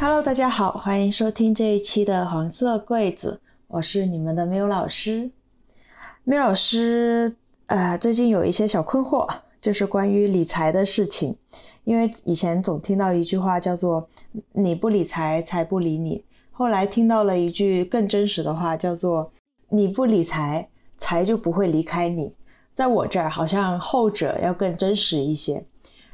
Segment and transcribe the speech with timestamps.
[0.00, 5.30] Hello，大家好，欢迎收听这一期的黄色柜子，我是你们的缪老师。
[6.24, 7.36] 缪老师，
[7.66, 9.26] 呃，最近有一些小困惑，
[9.60, 11.36] 就是关于理财的事情。
[11.84, 14.08] 因为以前总听到一句话叫做
[14.52, 19.32] “你不理财，财不理你”，后来听到了一句更真实的话，叫做
[19.70, 22.34] “你不理财，财就不会离开你”。
[22.74, 25.64] 在我这儿，好像后者要更真实一些。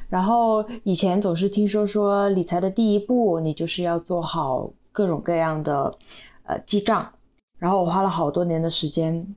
[0.08, 5.98] 然后以前总是听说说理财的第一步，你就是要做好各种各样的
[6.44, 7.12] 呃记账。
[7.58, 9.34] 然后我花了好多年的时间，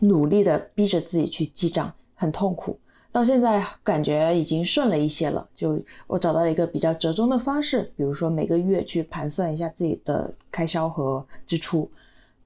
[0.00, 2.78] 努力的逼着自己去记账，很痛苦。
[3.12, 11.90] 到现在感觉已经顺了一些了，就我找到了一个比较折中的方式，比如说每个月去盘算一下自己的开销和支出，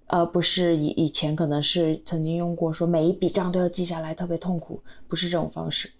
[0.07, 5.91] 而不是以以前可能是曾经用过说每一笔账都要记下来，特别痛苦，不是这种方式。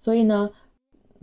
[0.00, 0.50] 所以呢。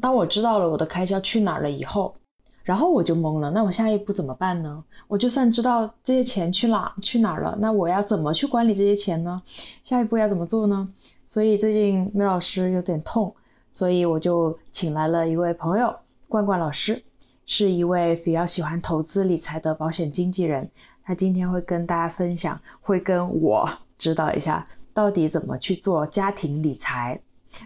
[0.02, 2.16] 当我知道了我的开销去哪儿了以后，
[2.64, 3.52] 然后我就懵了。
[3.52, 4.83] 那我下一步怎么办呢？
[5.08, 9.42] 我就算知道这些钱去哪去哪了，那我要怎么去管理这些钱呢？
[9.83, 10.89] 下一步要怎么做呢？
[11.28, 13.36] 所以最近梅老师有点痛，
[13.72, 15.94] 所以我就请来了一位朋友，
[16.28, 17.03] 罐罐老师，
[17.45, 20.69] 是一位比较喜欢投资理财的保险经纪人。
[21.03, 27.19] 他今天会跟大家分享，会跟我指导一下，到底怎么去做家庭理财。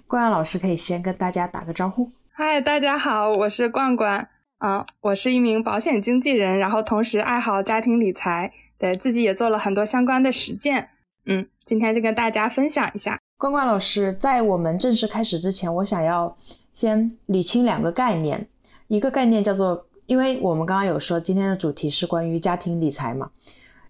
[0.08, 2.10] 罐罐老师可以先跟大家打个招呼。
[2.32, 10.90] 嗨，大家好，我是罐罐，啊，我是一名保险经纪人，然后同时爱好家庭理财，对自己也做了很多相关的实践，
[11.26, 13.20] 嗯，今天就跟大家分享一下。
[13.38, 16.36] 关关老师，在我们正式开始之前，我想要
[16.74, 18.48] 先理清两个概念，
[18.88, 23.30] 一个概念叫做，因为我们刚刚有说今天的主题是关于家庭理财嘛，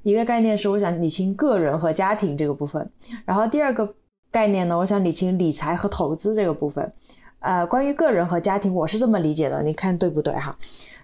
[0.03, 2.91] 一个概念是我想理清个人和家庭这个部分，
[3.23, 3.95] 然后第二个
[4.29, 6.91] 概念呢，我想理清理财和投资这个部分。
[7.39, 10.57] 呃，关于个人和家庭，我是这么理解的，你看对不对哈？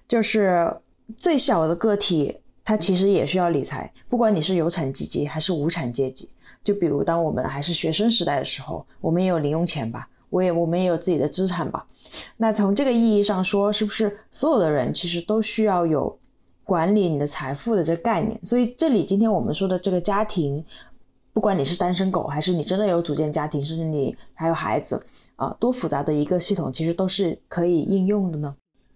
[0.07, 0.75] 就是
[1.15, 2.35] 最小的个体，
[2.65, 6.29] 他其实也需要理财，不管你是有产阶级还是无产阶级。
[6.63, 11.85] 就比如当我们还是学生时代的时候，我们也有零用钱吧，我也我们也有自己的资产吧。
[12.37, 16.17] 那从这个意义上说，是不是所有的人其实都需要有
[16.63, 18.39] 管理你的财富的这个概念？
[18.43, 20.63] 所以这里今天我们说的这个家庭，
[21.31, 25.05] 不管你是单身狗，还是你真的有组建家庭，甚至你还有孩子。
[25.35, 28.55] 啊，多复杂的一个系统，其实都是可以应用的呢。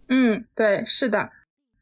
[0.09, 1.29] 嗯，对，是的。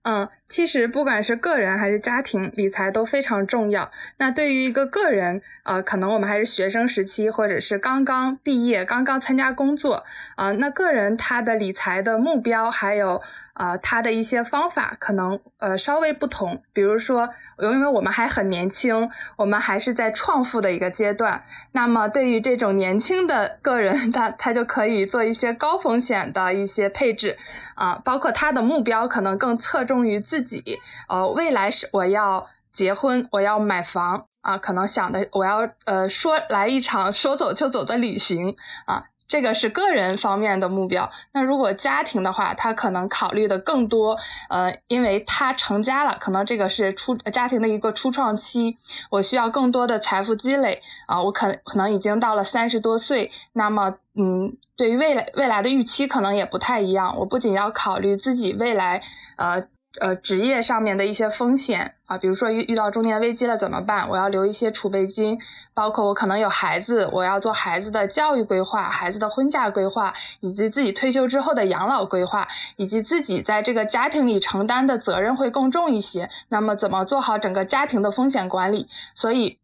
[0.03, 3.91] 嗯，其实不管是个人还是家庭，理财都非常重要。
[4.19, 10.03] 那对于一个个人，呃，可能我们还是学生时期，或者是刚刚毕业、刚刚参加工作，
[10.35, 13.21] 啊，那个人他的理财的目标还有。
[13.55, 21.41] 啊，他的一些方法可能呃稍微不同，比如说，因为我们还很年轻，我们还是在创富的一个阶段。
[21.71, 27.37] 那么对于这种年轻的个人，他他就可以做一些高风险的一些配置
[27.75, 39.05] 啊，包括他的目标可能更侧重于自己，呃，未来是我要结婚，我要买房啊，可能想的我要呃说来一场说走就走的旅行啊。
[39.27, 41.11] 这个是个人方面的目标。
[41.31, 44.17] 那如果家庭的话，他可能考虑的更多，
[44.49, 48.77] 呃，因为他成家了，可能这个是初家庭的一个初创期，
[49.09, 57.17] 我需要更多的财富积累啊，我可可能已经到了三十多岁，那么，嗯，对于未来未来的预期可能也不太一样。
[57.17, 59.01] 我不仅要考虑自己未来，
[59.37, 59.67] 呃。
[59.99, 64.09] 呃，职业上面的一些风险啊，比如说遇遇到中年危机了怎么办？
[64.09, 65.39] 我要留一些储备金，
[65.73, 76.29] 包括我可能有孩子，我要做孩子的教育规划、孩子的婚嫁规划，以及自己退休之后的养老规划，以及自己在这个家庭里承担的责任会更重一些。
[76.49, 78.89] 那么怎么做好整个家庭的风险管理？
[79.15, 79.59] 所以，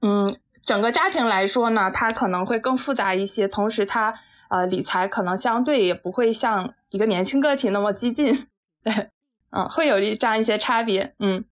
[0.00, 4.14] 嗯，整个家庭来说呢，它可能会更复杂一些，同时它
[4.48, 8.46] 呃理财可能相对也不会像一个年轻个体那么激进。
[8.82, 9.10] 对。
[9.54, 11.44] 嗯，会有一这样一些差别，嗯，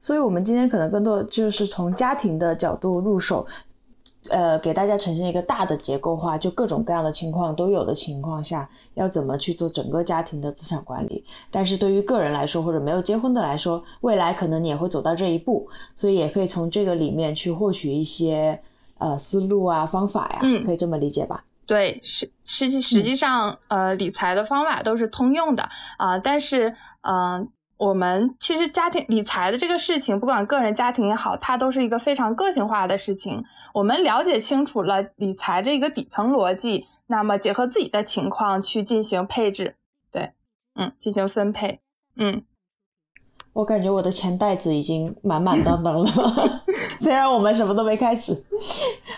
[0.00, 3.46] 所以，我们今天可能更多就是从家庭的角度入手，
[4.30, 11.24] 呃，给大家呈现一个大的结构化，就各种各样的情况都有的情况下，要怎么去做整个家庭的资产管理。
[11.50, 18.60] 但是对于个人来说，或者没有结婚的来说，未来可能你也会走到这一步，所以也可以从这个里面去获取一些
[18.98, 21.44] 呃思路啊、方法呀，嗯，可以这么理解吧。
[21.66, 25.62] 对，实实际实际上，呃，理财的方法都是通用的
[25.98, 33.42] 啊，但是，嗯，我们其实家庭理财的这个事情，不管个人家庭也好，它都是一个非常个性化的事情。
[33.72, 39.76] 我们了解清楚了理财这个底层逻辑，那么结合自己的情况去进行配置，
[40.12, 40.32] 对，
[40.74, 41.80] 嗯，进行分配，
[42.16, 42.42] 嗯。
[43.52, 46.10] 我感觉我的钱袋子已经满满当当了，
[47.04, 48.34] 虽然我们什么都没开始。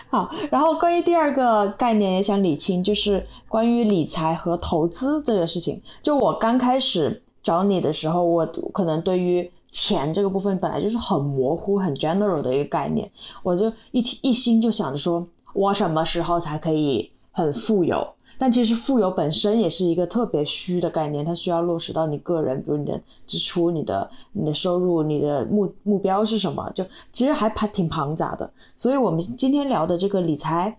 [0.09, 5.81] 好，然后关于第二个概念也想理清，就是关于理财和投资这个事情。
[6.01, 13.09] 就我刚开始找你的时候，我可能对于钱这个部分本来就是很模糊、很 general 的一个概念，
[13.41, 18.05] 我就一一心就想着说，我什么时候才可以很富有？
[18.37, 28.51] 但其实富有本身也是一个特别虚的概念，它需要落实到你个人，比如你的支出、你的你的收入、你的目目标是什么，就其实还还挺庞杂的。
[28.75, 30.77] 所以，我们今天聊的这个理财，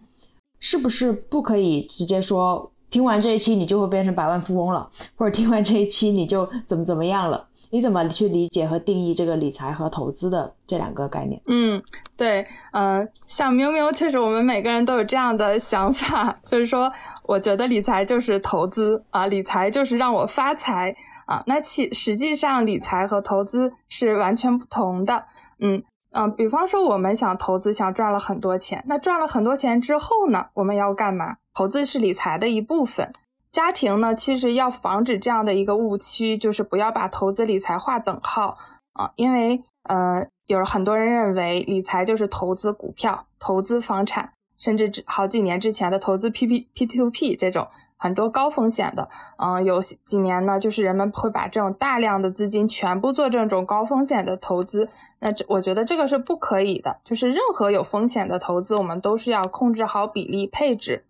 [0.61, 7.48] 是不是不可以直接说听完这一期你就会变成百万富翁了，或者听完这一期你就怎么怎么样了？
[7.71, 11.41] 你怎么去理解和定义这个理财和投资的这两个概念？
[11.47, 11.83] 嗯，
[12.17, 16.93] 对，嗯，像喵喵，确实我们每个人都有这样的想法，就是说，
[17.25, 21.43] 我觉得理财就是投资啊，理财就是让我发财啊。
[21.47, 25.25] 那其实际上，理财和投资是完全不同的。
[25.61, 25.83] 嗯
[26.13, 31.37] 嗯，比方说，我们想投资，想赚了很多钱，那赚了很多钱之后呢，我们要干嘛？
[31.55, 33.13] 投资是理财的一部分。
[33.51, 38.57] 家庭呢，其实要防止这样的一个误区，就是不要把投资理财划等号
[38.93, 49.09] 啊，因为呃，有很多人认为理财就是投资股票、投资房产，甚至好几年之前的投资 P P P to P 这种很多高风险的，
[49.39, 54.89] 嗯，有几年呢，就是人们会把这种大量的资金全部做这种高风险的投资，
[55.21, 61.07] 那这我觉得这个是不可以的，就是任何有风险的投资，我们都是要控制好比例配置。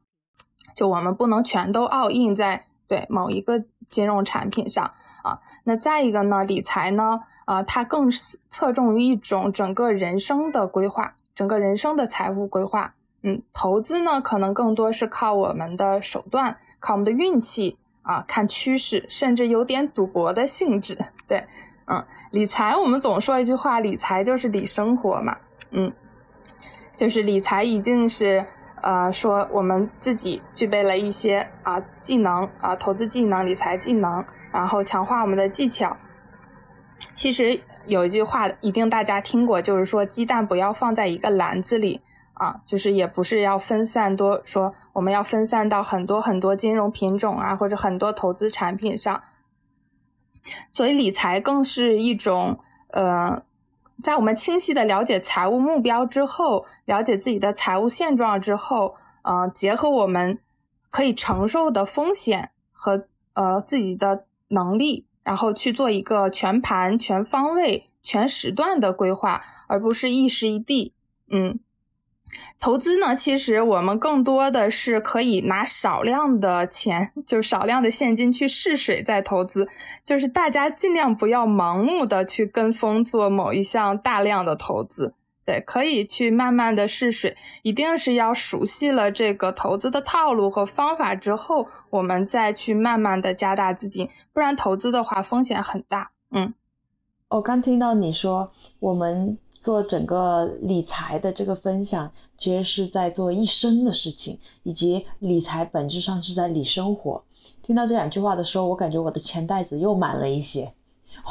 [0.79, 4.93] 就我们不能全都 all in 在对某一个金融产品上
[5.25, 5.41] 啊。
[5.65, 8.09] 那再一个呢，理财呢，啊，它更
[8.49, 12.95] 侧重于一种整个人生的规划，整个人生的财富规划。
[13.23, 20.97] 嗯，投资呢，可能更多是靠我们的手段，靠我们的运气啊，看趋势，甚至有点赌博的性质。
[21.27, 21.45] 对，
[21.89, 25.39] 嗯，理财我们总说一句话，理财就是理生活嘛。
[25.73, 25.93] 嗯，
[26.95, 28.47] 就是理财已经是。
[28.89, 35.99] 呃，说我们自己具备了一些啊技能啊，投资技能、理财技能，然后强化我们的技巧。
[37.13, 42.01] 其实有一句话一定大家听过，就是说鸡蛋不要放在一个篮子里
[42.33, 49.23] 啊，就是也不是要分散多，说我们要分散到很多很多金融品种啊，或者很多投资产品上。
[50.73, 52.59] 所以理财更是一种
[52.93, 53.43] 呃。
[54.03, 60.39] 在我们清晰的了解财务目标之后，了解自己的财务现状之后，呃，结合我们
[60.91, 63.05] 可以承受的风险和
[63.35, 70.95] 呃自己的能力，然后去做一个全盘、全方位、全时段的规划，而不是一时一地，
[71.31, 71.59] 嗯。
[72.61, 79.69] 投资呢，其实我们更多的是可以拿少量的钱，就是少量的现金去试水再投资，
[80.05, 85.15] 就是大家尽量不要盲目的去跟风做某一项大量的投资，
[85.45, 96.11] 对，可以去慢慢的试水，一定是要熟悉了这个投资的套路和方法之后，我们再去慢慢的加大资金，不然投资的话风险很大。
[96.33, 96.53] 嗯，
[97.29, 99.39] 我刚听到你说我们。
[99.59, 107.23] 做整个理财的这个分享，其实是在做一生的事情，以及理财本质上是在理生活。
[107.61, 110.73] 听到这两句话的时候，我感觉我的钱袋子又满了一些。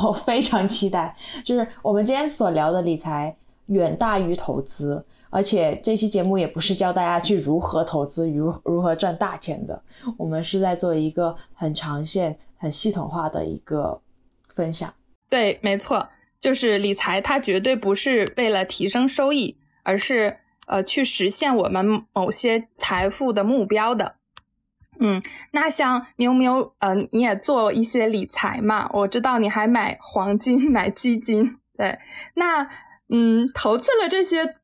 [0.03, 1.15] 我非常期待，
[1.45, 3.35] 就是我们今天所聊的理财
[3.67, 9.81] 远大于投资，而且这期节目也不是教大家去如何投资、如如何赚大钱的，
[10.17, 13.99] 我们是在做一个很长线、很系统化的一个
[14.53, 14.93] 分享。
[15.29, 16.05] 对，没错。
[16.39, 24.15] 就是理财，它绝对不是为了提升收益，而是呃去实现我们某些财富的目标的。
[24.99, 28.89] 嗯，那像喵喵，呃，你也做一些理财嘛？
[28.93, 31.99] 我知道你还买黄金、 买基金，对。
[32.33, 32.67] 那
[33.09, 34.55] 嗯，投资了这些，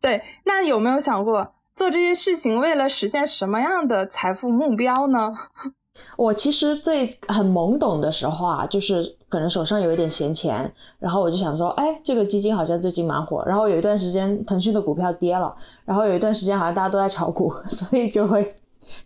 [0.00, 5.32] 对，那有没有想过做这些事情为了实现什么样的财富目标呢？
[6.18, 15.52] 我其实最很懵懂的时候啊，就是可能手上有一点闲钱，然后我就想说，哎，这个基金好像最近蛮火，然后有一段时间腾讯的股票跌了，
[15.84, 18.54] 然后有一段时间好像大家都在炒股， 所以就会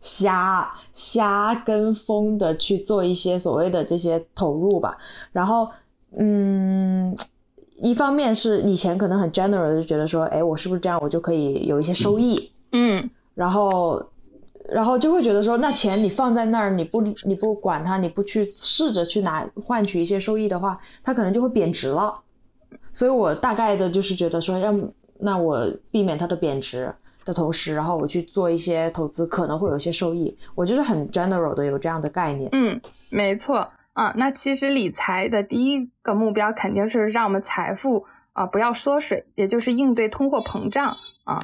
[0.03, 4.99] 瞎瞎跟风的去做一些所谓的这些投入吧。
[5.33, 5.67] 然后，
[6.19, 7.17] 嗯，
[7.79, 12.53] 一方面是以前可能很 general 就觉得说，哎，我是不是这样我就可以有一些收益？
[12.73, 14.05] 嗯，然后。
[14.71, 22.21] 然后就会觉得说，那钱你放在那儿，你不你不管它，你不去试着去拿换取一些收益的话，它可能就会贬值了。
[22.93, 24.75] 所以我大概的就是觉得说，要
[25.19, 26.95] 那我避免它的贬值
[27.25, 30.37] 的同时，然后我去做一些投资，可能会有一些收益。
[30.55, 32.49] 我就是很 general 的有这样的概念。
[32.53, 33.69] 嗯，没错。
[33.95, 40.95] 啊，那其实理财的第一个目标肯定是让我们财富啊不要缩水，也就是应对通货膨胀
[41.25, 41.43] 啊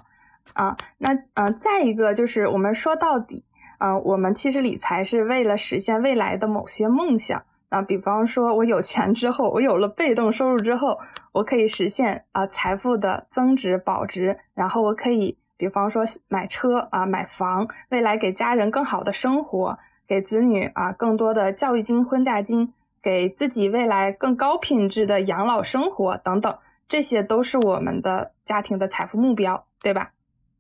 [0.54, 0.76] 啊。
[0.98, 3.44] 那呃，再一个就是我们说到底，
[3.78, 7.42] 嗯，我们其实理财是为了实现未来的某些梦想。
[7.68, 10.98] 啊，比方说我有钱之后，我有了被动收入之后，
[11.32, 19.78] 我可以实现啊财富的增值保值，然后我可以比方说买车啊买房，未来给家人更好的生活。
[20.06, 30.10] 给子女啊更多的教育金、婚嫁金，给自己未来更高品质的养老生活等等，这些都是我们的家庭的财富目标，对吧？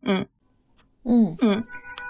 [0.04, 0.26] 嗯
[1.04, 1.64] 嗯嗯。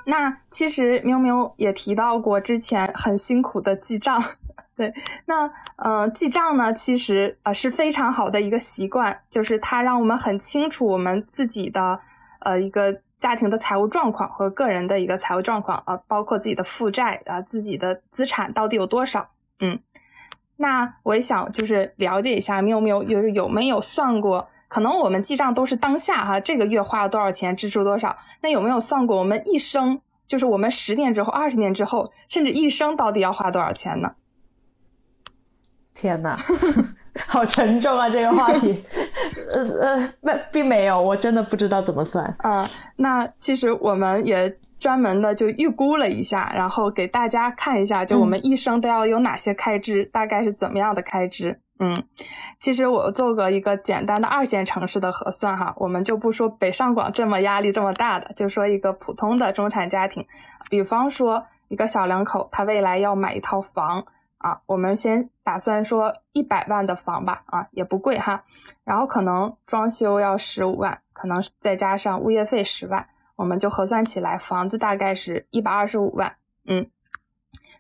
[0.07, 4.23] 那其实喵喵也提到过之前很辛苦的记账，
[4.77, 4.93] 对。
[5.27, 12.01] 那呃记账呢，其实呃是非常好的一个习惯，就是它让我们很清楚我们自己的
[12.41, 13.01] 呃一个。
[13.21, 19.31] 家庭的财务状况和个人的一个财务状况啊，包括自己的负债啊，自己的资产到底有多少？
[19.61, 19.79] 嗯，
[20.57, 24.47] 那我也想就是了解一下，喵喵有有没有算过？
[24.69, 28.17] 可能我们记账都是当下哈，这个月花了多少钱，支出多少？
[28.43, 34.13] 那有没有算过我们一生，就是我们十年之后、二十年之后，甚至一生到底要花多少钱呢？
[35.95, 36.37] 天哪！
[37.29, 38.83] 好沉重啊，这个话题。
[39.53, 42.35] 呃呃，没，并没有，我真的不知道怎么算。
[42.41, 51.61] 啊，那其实我们也专门的就预估了一下，然后给大家看一下，就我们一生都要有哪些开支，大概是怎么样的开支。
[51.85, 52.03] 嗯，
[52.59, 60.27] 其实我做过一个简单的二线城市的核算哈，我们就不说北上广这么压力这么大的，就说一个普通的中产家庭，
[60.71, 64.05] 比方说一个小两口，他未来要买一套房。
[64.39, 68.45] 啊，我们先打算说一百万的房吧，啊，也不贵哈。
[68.85, 76.37] 然后可能装修要十五万，可能再加上物业费十万，我们就核算起来，房子大概是一百二十五万。
[76.67, 76.87] 嗯，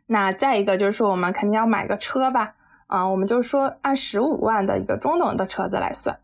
[0.06, 2.54] 那再一个就是说，我们肯定要买个车吧，
[2.86, 6.18] 啊，我们就说按十五万的一个中等的车子来算，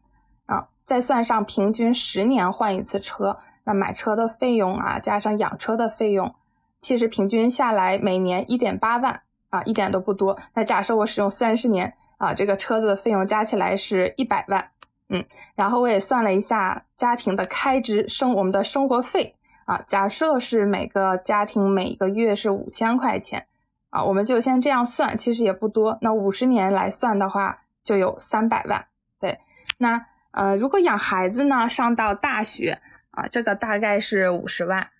[0.47, 6.35] 啊，再算上平均十年换一次车，那买车的费用啊，加上养车的费用，
[6.81, 9.23] 其实平均下来每年一点八万。
[9.51, 10.39] 啊，一点都不多。
[10.55, 14.71] 那假设我使用三十年啊，这个车子的费用加起来是一百万，
[15.09, 15.25] 嗯，
[15.57, 23.49] 然后我也算了一下家庭的开支，生我们的生活费啊，假设是每个家庭每个月是五千块钱
[23.91, 25.99] 啊，我们就先这样算，其实也不多。
[26.01, 28.87] 那五十年来算的话，就有三百万。
[29.19, 29.39] 对，
[29.79, 32.81] 那呃，如果养孩子呢，上到大学
[33.11, 34.91] 啊，这个大概是五十万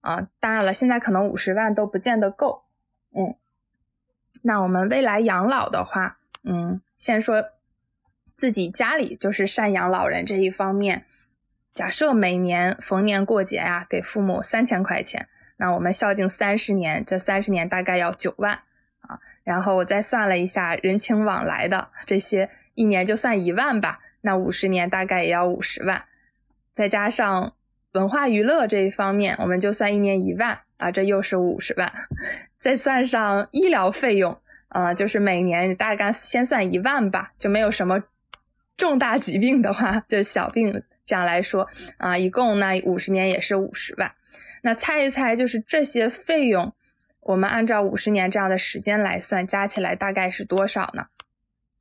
[0.00, 0.28] 啊。
[0.38, 2.64] 当然了，现在可能五十万都不见得够，
[3.16, 3.34] 嗯。
[4.42, 7.44] 那我们未来养老的话，嗯，先说
[8.36, 11.04] 自己家里就是赡养老人这一方面。
[11.72, 15.28] 假设每年逢年过节呀，给父母三千块钱，
[15.60, 18.60] 那我们孝敬三十年，这三十年大概要九万
[19.02, 19.20] 啊。
[19.44, 24.00] 然后我再算了一下人情往来的这些，一年就算一万吧。
[24.22, 26.04] 那五十年大概也要五十万，
[26.72, 27.52] 再加上
[27.92, 31.92] 文化娱乐这一方面，我们就算一年一万啊，这又是五十万。
[32.58, 34.40] 再算上医疗费用，
[34.70, 38.02] 呃，就是每年大概先算一万吧，就没有什么
[38.78, 44.10] 重大疾病的话，就小病这样来说，啊，一共那五十年也是五十万。
[44.62, 46.72] 那猜一猜，就是这些费用，
[47.20, 51.06] 我们按照五十年这样的时间来算，加起来大概是多少呢？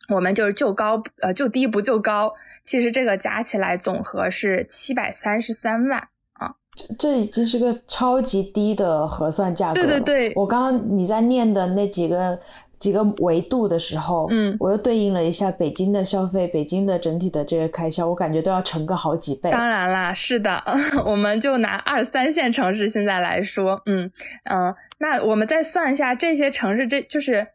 [0.09, 2.33] 我们就是就高呃就低不就高，
[2.63, 6.55] 其实这个加起来总和是七百三十三万啊。
[6.98, 9.75] 这已经是个超级低的核算价格。
[9.75, 12.39] 对对对，我刚刚你在念的那几个
[12.79, 19.51] 几个维度的时候，嗯，我又对应了一下北京的消费，北京的整体的这个开销，我感觉都要乘个好几倍。
[19.51, 20.63] 当然啦，是的，
[21.05, 24.09] 我们就拿二三线城市现在来说，嗯
[24.45, 27.45] 嗯，那我们再算一下这些城市，这就是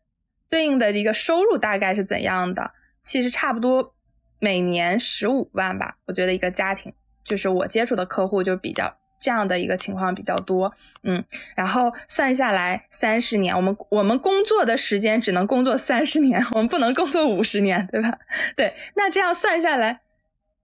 [0.50, 2.71] 对应的一个收入大概是怎样的？
[3.02, 3.95] 其实差不多
[4.38, 6.93] 每年十五万吧，我觉得一个家庭，
[7.25, 8.95] 就是我接触的客户就比较。
[9.25, 10.71] 这样的一个情况比较多，
[11.02, 11.25] 嗯，
[11.57, 18.19] 然后算下来三十年，我们我们工作的时间只能工作三十年，我们不能工作五十年，对吧？
[18.54, 20.00] 对，那这样算下来，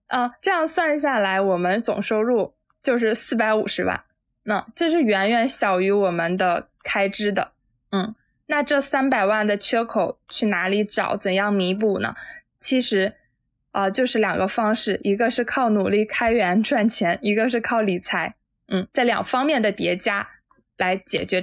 [0.08, 2.52] 啊，这样算下来，我们总收入
[2.82, 4.04] 就是四百五十万，
[4.42, 7.52] 那这是远远小于我们的开支的，
[7.92, 8.12] 嗯，
[8.48, 11.16] 那这三百万的缺口去哪里找？
[11.16, 12.14] 怎样弥补呢？
[12.60, 13.14] 其实。
[13.72, 18.34] 啊，就是两个方式，一个是靠努力开源赚钱，一个是靠理财。
[18.70, 20.26] 嗯，这两方面的叠加
[20.78, 21.42] 来解决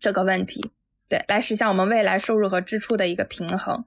[0.00, 0.72] 这个问题，
[1.08, 3.84] 对，来实现我们未来收入和支出的一个平衡。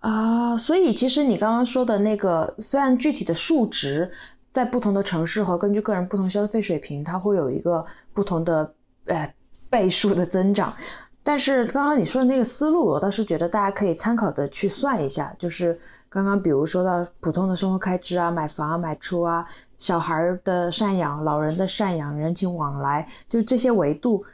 [0.00, 4.10] 啊，所以其实你刚刚说的那个，虽然具体的数值
[4.52, 8.74] 在不同的城市和根据个人不同消费水平，它会有一个不同的
[9.06, 9.34] 呃
[9.70, 10.76] 倍数的增长，
[11.22, 19.48] 但是刚刚你说的那个思路，我倒是觉得大家可以参考的去算一下，就是刚刚比如说到普通的生活开支啊，买房啊、买车啊，
[19.84, 24.24] 小孩的赡养、老人的赡养、人情往来，就这些维度，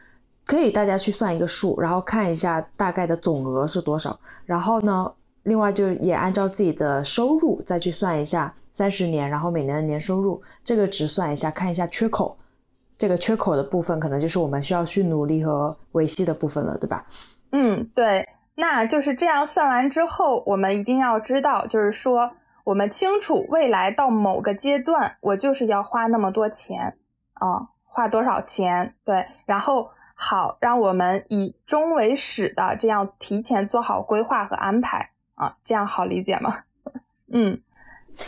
[0.47, 4.17] 可以大家去算一个数，然后看一下大概的总额是多少，
[4.47, 5.13] 然后呢？
[5.43, 12.39] 另外，就也按照自己的收入再去算一下三十年，然后每年的年收入这个值算一下，看一下缺口，
[12.97, 17.05] 这个缺口的部分可能就是我们需要去努力和维系的部分了，对吧？
[17.51, 18.29] 嗯，对。
[18.55, 22.31] 那就是这样算完之后，我们一定要知道，就是说
[22.71, 26.97] 我们清楚未来到某个阶段，我就是要花那么多钱
[27.33, 28.95] 啊，花多少钱？
[29.05, 35.11] 对，然后好，让我们以终为始的这样提前做好规划和安排。
[35.35, 36.53] 啊，这样好理解吗？
[37.35, 37.61] 嗯，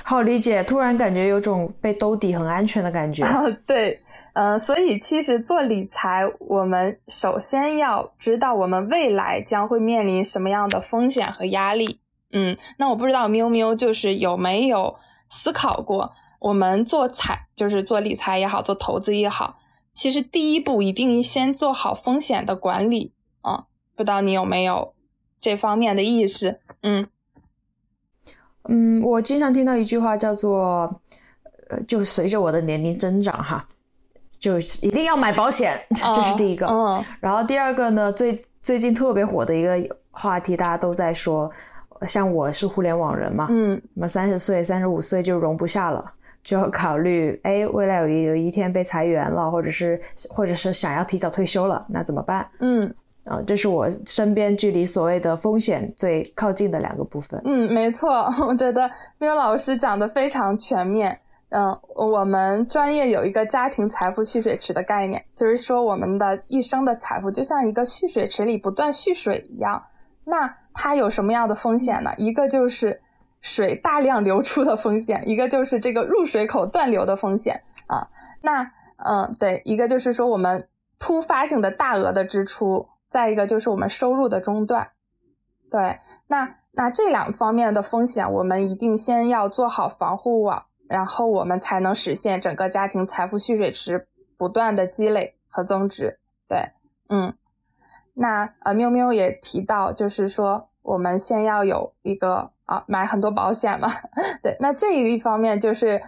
[0.03, 0.65] 好理解。
[0.65, 3.25] 突然感觉有种被兜底很安全的感觉。
[3.65, 4.01] 对，
[4.33, 12.01] 嗯，所以其实做理财，我们首先要知道我们未来将会面临什么样的风险和压力。
[12.33, 14.97] 嗯，那我不知道喵喵就是有没有
[15.29, 19.59] 思考过，我们做财就是做理财也好，做投资也好，
[19.91, 23.13] 其实第一步一定先做好风险的管理
[23.43, 23.67] 啊。
[23.95, 24.95] 不知道你有没有
[25.41, 26.61] 这方面的意识？
[26.83, 27.07] 嗯，
[28.65, 31.01] 嗯，我经常听到一句话叫做，
[31.69, 33.69] 呃，就随着我的年龄增长哈，
[34.39, 36.67] 就是一定要买保险， 这是第一个。
[36.67, 41.51] 嗯，然后第二个呢，最最近特别火的一个话题，大家都在说，
[42.05, 52.49] 像我是互联网人嘛，嗯，那么三十岁、三十五岁就容不下了，就要考虑，哎，未来有一有一天被裁员了，或者是或者是想要提早退休了，那怎么办？
[52.61, 52.95] 嗯。
[53.25, 57.41] 啊，这是我身边距离所谓的风险最靠近的两个部分。
[57.45, 58.11] 嗯，没错，
[58.49, 61.17] 我觉得缪老师讲的非常全面。
[61.51, 69.81] 嗯，我们专业有一个家庭财富蓄水池的概念，就是说我们的一生的财富就像一个蓄水池里不断蓄水一样。
[70.25, 72.13] 那它有什么样的风险呢？
[72.17, 73.01] 一个就是
[73.41, 78.09] 水大量流出的风险，一个就是这个入水口断流的风险啊。
[78.43, 82.89] 那嗯，对，一个就是说我们突发性的大额的支出。
[83.13, 84.93] 再一个就是我们收入的中断，
[85.71, 94.09] 对，那那这两方面的风险，我们一定先要做好防护网，然后我们才能实现整个家庭财富蓄水池
[94.39, 96.21] 不断的积累和增值。
[96.49, 96.71] 对，
[97.11, 97.35] 嗯，
[98.15, 103.89] 那呃，喵喵也提到，就是说我们先要有一个啊，买很多保险嘛，
[104.43, 106.01] 对，那这一方面就是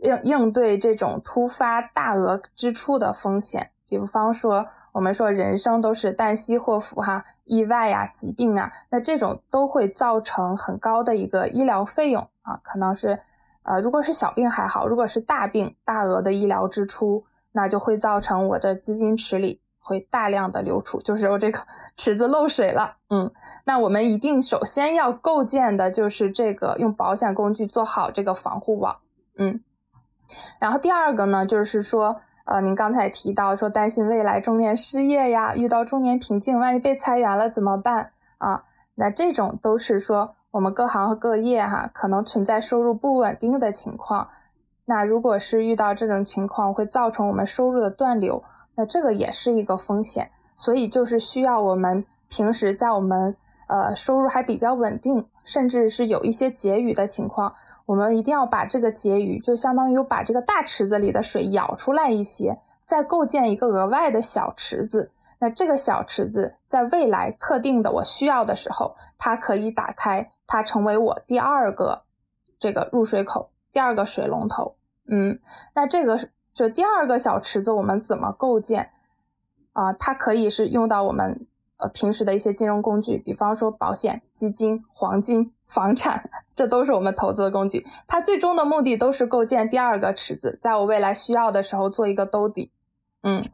[0.00, 4.66] 应应对这种突发大额支出的风险，比方说。
[4.92, 13.18] 我们说人生都是旦夕祸福哈，意外呀、疾病啊，那这种都会造成很高的一个医疗费用啊，可能是，
[13.62, 21.58] 呃，如果是小病还好，如果是大病、大额的医疗支出，那就会造成我的资金池里会大量的流出，就是我这个
[21.96, 22.96] 池子漏水了。
[23.10, 23.30] 嗯，
[23.66, 28.96] 那我们一定首先要构建的就是这个用保险工具做好这个防护网。
[29.36, 29.60] 嗯，
[30.58, 32.22] 然后第二个呢，就是说。
[32.44, 38.64] 呃，您刚才提到说担心未来中年失业呀，遇到中年瓶颈，万一被裁员了怎么办啊？
[38.96, 44.28] 那这种都是说我们各行各业哈，可能存在收入不稳定的情况。
[44.86, 48.42] 那如果是遇到这种情况，会造成我们收入的断流，
[48.74, 50.30] 那这个也是一个风险。
[50.54, 53.34] 所以就是需要我们平时在我们
[53.68, 57.54] 呃收入还比较稳定，甚至是有一些结余的情况。
[57.86, 65.10] 我们一定要把这个结余，就相当于把这个大池子里的水舀出来一些，再构建一个额外的小池子。
[65.40, 72.02] 那这个小池子在未来特定的我需要的时候，它可以打开，它成为我第二个
[72.58, 74.76] 这个入水口，第二个水龙头。
[75.08, 75.40] 嗯，
[75.74, 76.16] 那这个
[76.52, 78.90] 就第二个小池子我们怎么构建
[79.72, 79.92] 啊？
[79.92, 81.46] 它可以是用到我们。
[81.78, 87.84] 呃，平时的一些金融工具，比方说保险、基金、黄金、房产，这都是我们投资的工具。
[88.06, 92.70] 它最终的目的都是构建第二个池子，在我未来需要的时候做一个兜底。
[93.24, 93.50] 嗯，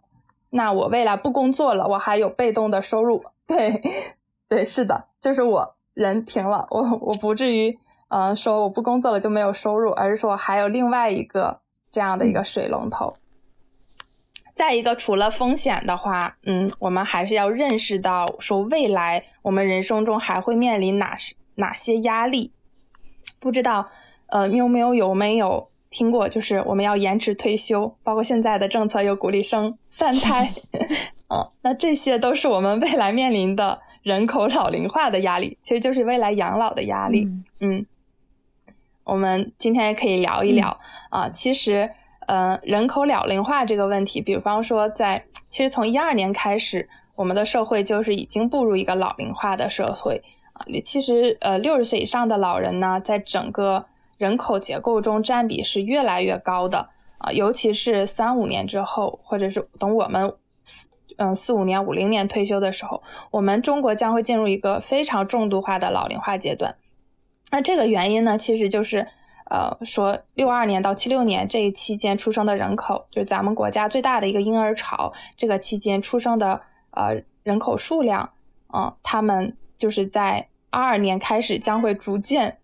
[0.51, 3.25] 那我未来不工作了，我还有被动的收入。
[3.47, 3.83] 对，
[4.47, 13.17] 对，是的，就是我人停了，我我不至于，呃，说我不工作了就没有收入，而是说还有另外一个这样的一个水龙头。
[14.55, 21.17] 再一个，除了风险的话，嗯，我们还是要认识到，说未来我们人生中还会面临哪
[21.55, 22.53] 哪些压力？
[23.39, 23.89] 不知道，
[24.27, 30.53] 呃，喵喵有没有听过，就是我们要延迟退休，包括现在的政策又鼓励生三胎，
[31.31, 37.29] 嗯，那这些都是我们未来面临的人口老龄化的压力，其实就是未来养老的压力。
[37.61, 37.87] 嗯，
[39.09, 41.91] 我们今天也可以聊一聊啊，其实，
[42.27, 50.67] 呃，人口老龄化这个问题，比方说在，其实从一二年开始，我们的社会就是已经步入一个老龄化的社会啊。
[50.85, 53.87] 其实，呃，六十岁以上的老人呢，在整个
[54.19, 66.77] 人口结构中占比是越来越高的啊，尤其是三五年之后，或者是等我们四嗯四五年、五零年退休的时候，我们中国将会进入一个非常重度化的老龄化阶段。
[67.51, 69.07] 那这个原因呢，其实就是
[69.51, 78.31] 呃说六二年到七六年这一期间出生的人口，就是咱们国家最大的一个婴儿潮，这个期间出生的呃人口数量，
[78.75, 82.59] 嗯，他们就是在二二年开始将会逐渐。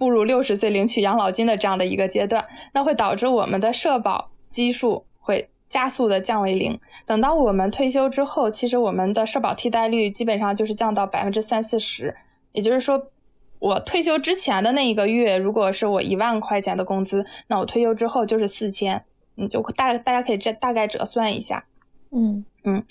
[0.00, 6.78] 步入六十岁领取养老金的这样的一个阶段，那会导致我们的社保基数会加速的降为零。
[7.04, 12.16] 等到我们退休之后，其实我们的社保替代率基本上就是降到百分之三四十。
[12.52, 13.10] 也就是说，
[13.58, 19.04] 我退休之前的那一个月，如果是我一万块钱的工资，那我退休之后就是四千。
[19.34, 21.64] 你就大大家可以这大概折算一下。
[22.10, 22.84] 嗯嗯。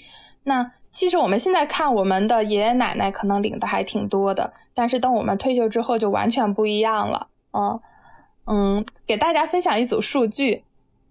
[0.43, 7.27] 那其实我们现在看，我们的爷爷奶奶可能领的还挺多的，但是等我们退休之后就完全不一样了。
[7.51, 7.81] 嗯
[8.45, 10.63] 嗯，给大家分享一组数据，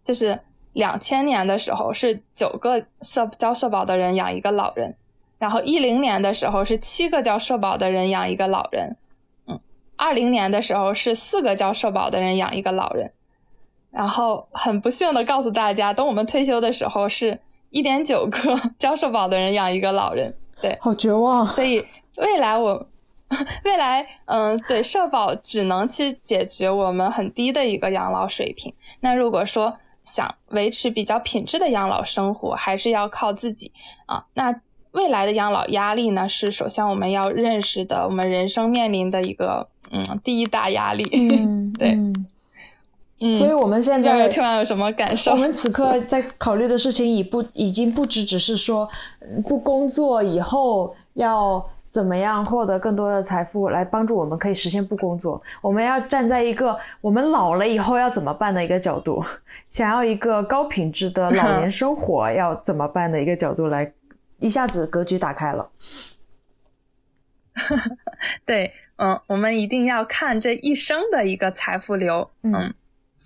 [0.02, 0.40] 就是
[0.72, 4.96] 两千年的时候是九个社交社保的人养一个老人，
[5.38, 9.05] 然后一零年的时候是七个交社保的人养一个老人，嗯，
[9.96, 13.12] 二零年的时候是四个交社保的人养一个老人，
[13.90, 17.40] 然后很不幸的告诉大家，等我们退休的时候是。
[17.70, 18.38] 一点九个
[18.78, 21.44] 交社保的人养一个老人，对，好绝望。
[21.48, 21.85] 所以
[22.16, 22.87] 未来我，
[23.64, 28.72] 未来，嗯，对，社保只能去解决我们很低的一个养老水平。
[29.00, 33.72] 那如果说想维持比较品质的养老生活，还是要靠自己
[34.06, 34.24] 啊。
[34.32, 34.54] 那
[34.92, 41.05] 未来的养老压力呢，是首先我们要认识的，我们人生面临的一个，嗯，第一大压力。
[41.79, 41.96] 对。
[43.33, 45.31] 所以，我们现在听完有什么感受？
[45.31, 48.87] 我们此刻在考虑的事情，已不已经不只只是说，
[49.49, 55.40] 不工作以后要怎么样获得更多的财富来帮助我们可以实现不工作。
[55.62, 59.25] 我们要站在一个我们老了以后要怎么办的一个角度，
[59.70, 63.90] 想要一个高品质的老年生活要怎么办的一个角度来，
[64.40, 65.66] 一下子格局打开了。
[68.44, 72.74] 对，嗯，我们一定要看这一生的一个财富流，嗯。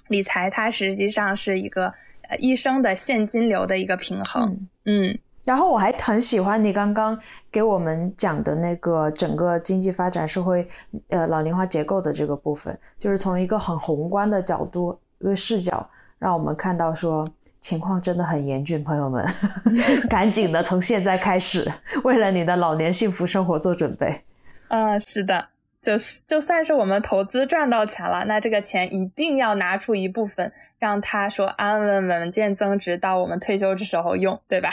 [0.08, 1.86] 理财它实际上是一个
[2.28, 7.16] 呃一生的现金流的一个平衡，嗯，然后我还很喜欢你刚刚
[7.48, 10.68] 给我们讲的那个整个经济发展社会
[11.10, 17.24] 呃老龄化结构的这个部分，就是从一个很宏观的角度一个视角，让我们看到说
[17.60, 19.24] 情况真的很严峻，朋友们，
[20.10, 21.70] 赶紧的从现在开始
[22.02, 24.24] 为了你的老年幸福生活做准备。
[24.70, 25.46] 嗯，是的。
[25.80, 34.70] 就是就算是我们投资赚到钱了，那这个钱一定要拿出一部分，让他说安安稳稳健增值到我们退休的时候用，对吧？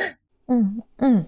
[0.48, 1.26] 嗯嗯，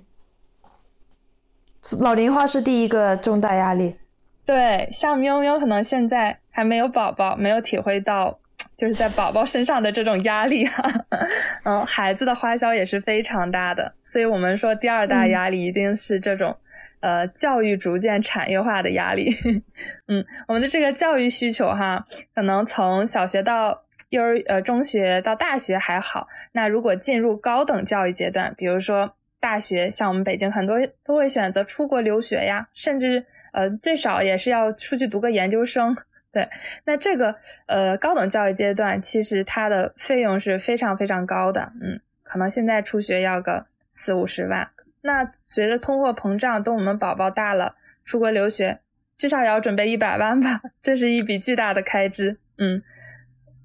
[2.00, 3.96] 老龄化是第一个重大压力。
[4.44, 8.38] 对，像喵喵可能现在还没有宝宝，没有体会到
[8.76, 10.82] 就是在宝宝身上的这种压力哈。
[11.64, 16.54] 嗯，孩子的花销也是非常大的，所以我们说第二大压力一定是这种。
[17.02, 19.28] 呃，教育逐渐产业化的压力，
[20.06, 35.96] 嗯，我们的这个教育需求哈，可能从小学到幼儿呃中学到大学还好，那如果进入高等教育阶段，比如说大学，像我们北京很多都会选择出国留学呀，甚至呃最少也是要出去读个研究生，
[36.30, 36.48] 对，
[36.84, 37.34] 那这个
[37.66, 44.70] 呃高等教育阶段其实它的费用是非常非常高的，嗯，可能现在出学要个四五十万。
[45.02, 48.80] 那随着通货膨胀，等我们宝宝大了，出国留学，
[49.16, 52.38] 至少也要准备一百万吧， 这是一笔巨大的开支。
[52.56, 52.82] 嗯，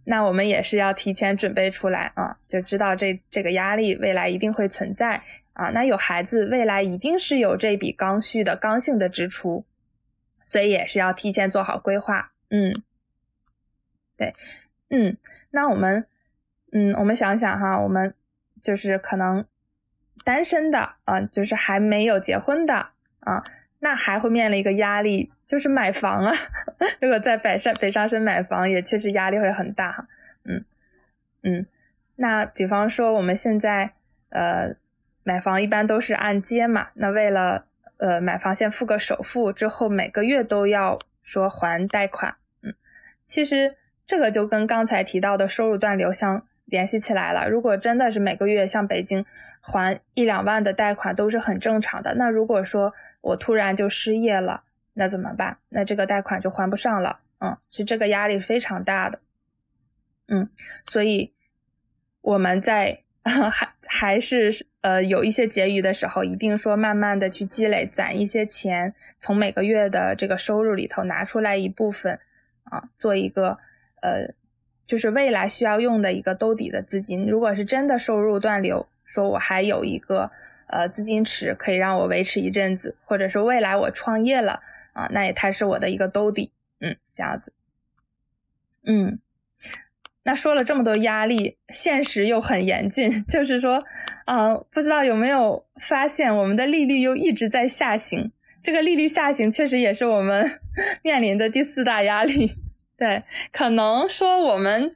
[0.05, 5.21] 那我们也是要提前准备出来啊，就知道这这个压力未来一定会存在
[5.53, 5.69] 啊。
[5.69, 9.63] 那有孩子，未来一定是有这笔刚需的刚性的支出，
[10.43, 12.31] 所以也是要提前做好规划。
[12.49, 12.81] 嗯，
[14.17, 14.33] 对，
[14.89, 15.15] 嗯，
[15.51, 16.07] 那我们，
[16.71, 18.15] 嗯，我们想想哈，我们
[18.59, 19.45] 就是可能。
[20.27, 22.89] 单身的啊，就是还没有结婚的
[23.21, 23.45] 啊，
[23.79, 26.33] 那还会面临一个压力，就是买房啊。
[26.99, 30.05] 如果在北上北上深买房，也确实压力会很大。
[30.43, 30.65] 嗯
[31.43, 31.65] 嗯，
[32.17, 33.93] 那比方说我们现在
[34.27, 34.75] 呃
[35.23, 37.63] 买房一般都是按揭嘛，那为了
[37.95, 42.35] 呃买房先付个首付，之后每个月都要说还贷款。
[42.61, 42.73] 嗯，
[43.23, 47.49] 其实这个就跟刚才提到的收入断流相联系起来了。
[47.49, 49.25] 如果真的是每个月像北京
[49.59, 55.57] 还一两万的贷款都是很正常的，那如果说我突然就失业了，那怎么办？
[55.69, 57.19] 那这个贷款就还不上了。
[57.39, 59.19] 嗯，其实这个压力非常大的。
[60.27, 60.49] 嗯，
[60.83, 61.33] 所以
[62.21, 72.19] 我们在 还还是呃有一些结余的时候，一定说慢慢的去积累，攒一些钱，从每个月的这个收入里头拿出来一部分
[72.63, 73.57] 啊，做一个。
[73.99, 74.31] 呃，
[74.87, 77.29] 就是未来需要用的一个兜底的资金。
[77.29, 80.31] 如果是真的收入断流，说我还有一个
[80.67, 84.61] 呃资金池可以让我维持一阵子，或者说未来我创业了
[84.93, 86.51] 啊，那也它是我的一个兜底。
[86.79, 87.51] 嗯，这样子。
[88.85, 89.19] 嗯，
[90.23, 93.83] 那说了这么多压力，现实又很严峻， 就是说，
[94.25, 98.31] 嗯，不知道有没有发现我们的利率又一直在下行？
[98.63, 100.59] 这个利率下行确实也是我们
[101.03, 102.55] 面临的第四大压力。
[102.97, 104.95] 对，可能说我们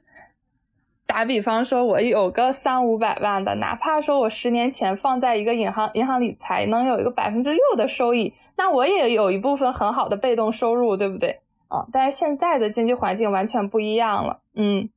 [1.06, 11.40] 打比方说，我有个三五百万的，哪怕说我十年前放在一个银行银行理财，能有一个百分之六的收益，那我也有一部分很好的被动收入，对不对？
[11.68, 14.90] 啊，但是现在的经济环境完全不一样了，嗯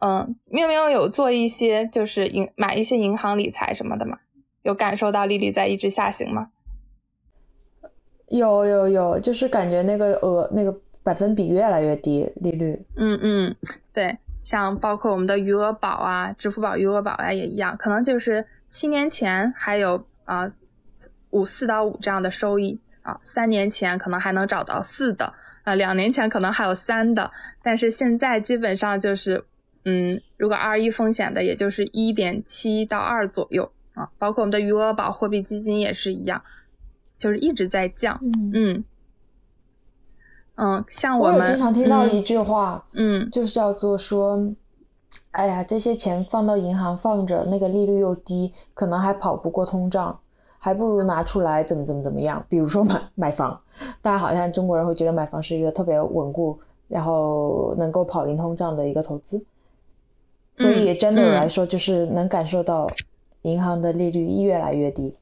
[0.00, 4.20] 嗯，喵喵有做一些就是银买一些银行理财什么的吗？
[4.62, 6.48] 有感受到利率在一直下行吗？
[8.28, 10.80] 有有有，就是感觉那个额那个。
[11.06, 12.84] 百分比越来越低，利率。
[12.96, 13.54] 嗯嗯，
[13.92, 20.48] 对，像包括我们的余额宝啊，支付宝余额宝呀也一样，可能就是七年前还有啊
[21.30, 27.30] 五四到五这样的收益啊，三年前可能还能找到四的啊，两年前可能还有三的，
[27.62, 29.44] 但是现在基本上就是
[29.84, 36.42] 嗯，如果 R 一风险的，也就是一点七到二左右啊，包括我们的余额宝货币基金也是一样，
[37.16, 38.50] 就是一直在降，嗯。
[38.52, 38.84] 嗯，
[40.88, 44.40] 像我们经常听到一句话，嗯，就是叫做说，
[45.32, 50.18] 哎呀，这些钱放到银行放着，那个利率又低，可能还跑不过通胀，
[50.58, 52.42] 还不如拿出来怎么怎么怎么样。
[52.48, 53.60] 比如说买买房，
[54.00, 59.44] 大家好像中国人会觉得买房是一个特别稳固，然后能够跑赢通胀的一个投资。
[60.54, 62.88] 所以真的来说，就是能感受到
[63.42, 65.14] 银行的利率越来越低。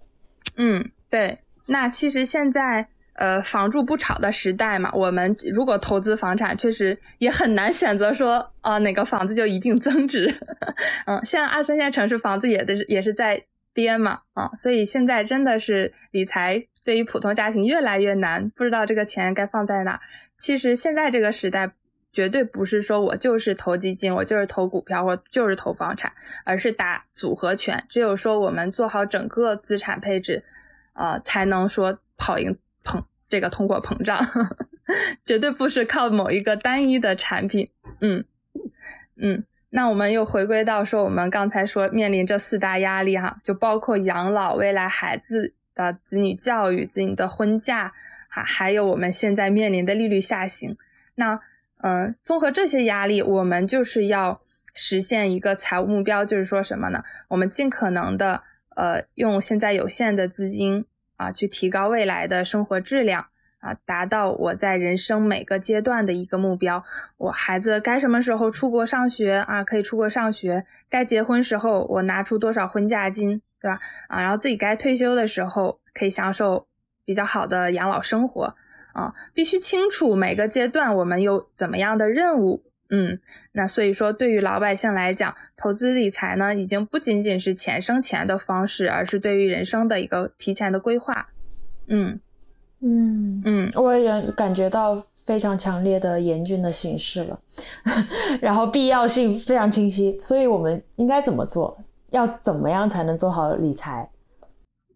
[0.56, 1.40] 嗯，对。
[1.66, 2.86] 那其实现在。
[3.14, 10.34] 呃，房住不炒的时代嘛，我们如果投资房产，确实也很难选择说啊哪个房子就一定增值。
[11.06, 20.00] 嗯，像二三线城市房子也的也是在跌嘛，啊，所以现在真的是理财对于普通家庭越来越难，不知道这个钱该放在哪。
[20.36, 21.72] 其实现在这个时代，
[22.12, 26.12] 绝对不是说我就是投基金，我就是投股票，或就是投房产，
[26.44, 27.80] 而是打组合拳。
[27.88, 30.42] 只有说我们做好整个资产配置，
[30.94, 32.56] 呃，才能说跑赢。
[32.84, 34.18] 膨这个通货膨胀，
[35.24, 37.68] 绝对不是靠某一个单一的产品。
[38.00, 38.24] 嗯
[39.16, 47.92] 嗯，那我们又回归到说，我们刚才说面临这四大压力哈，就包括养老、未来孩子的子女教育、子女的婚嫁，
[48.28, 50.76] 还还有我们现在面临的利率下行。
[51.14, 51.40] 那
[51.78, 54.40] 嗯，综合这些压力，我们就是要
[54.74, 57.04] 实现一个财务目标，就是说什么呢？
[57.28, 58.42] 我们尽可能的
[58.76, 60.84] 呃，用现在有限的资金。
[61.16, 63.26] 啊，去提高未来的生活质量
[63.60, 66.84] 啊，达到我在人生每个阶段的一个目标。
[67.16, 69.62] 我孩子该什么时候出国上学啊？
[69.64, 70.66] 可以出国上学。
[70.90, 73.80] 该结婚时候，我拿出多少婚嫁金，对吧？
[74.08, 76.66] 啊，然后自己该退休的时候，可以享受
[77.04, 78.54] 比较好的养老生活
[78.92, 79.14] 啊。
[79.32, 82.63] 必须清楚每个阶段我们有怎么样的任务。
[82.90, 83.18] 嗯，
[83.52, 91.28] 那所以说，对于老百姓来讲，投资理财呢，已经不仅仅是钱生钱的方式，而是对于人生的一个提前的规划。
[91.88, 92.20] 嗯
[92.80, 97.40] 嗯嗯，我也感觉到非常强烈的严峻的形势了，
[98.40, 101.82] 然后必要性非常清晰，所以我们应该怎么做？
[102.10, 104.10] 要怎么样才能做好理财？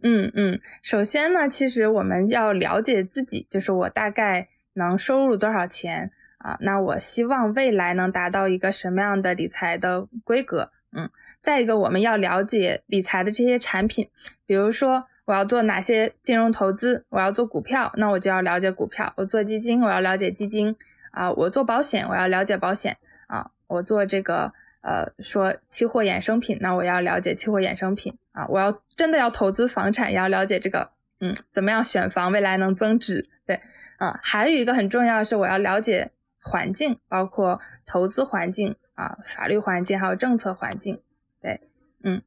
[0.03, 6.13] 嗯嗯，首先呢，其实我们要了解自己，就是我大概能收入多少钱。
[6.49, 10.71] 啊，那我希望未来能达到一个什么样的理财的规格？
[10.93, 11.11] 嗯，
[11.43, 14.09] 再一个，我们要了解理财的这些产品，
[14.47, 20.75] 比如说我要做哪些金融投资，我要做股票，那我就要了解股票；我做基金，我要了解基金；
[21.11, 22.95] 啊，我做保险，我要了解保险；
[23.27, 30.89] 啊，我做这个呃说期货衍生品，那我要了解期货衍生品；啊，我要真的要投资房产，也要了解这个
[31.21, 33.29] 嗯怎么样选房，未来能增值。
[33.45, 33.61] 对，
[33.99, 36.11] 啊，还有一个很重要的是，我要了解。
[36.43, 41.01] 环境包括投资环境啊，法律环境还有政策环境，
[41.41, 41.61] 对，
[42.03, 42.23] 嗯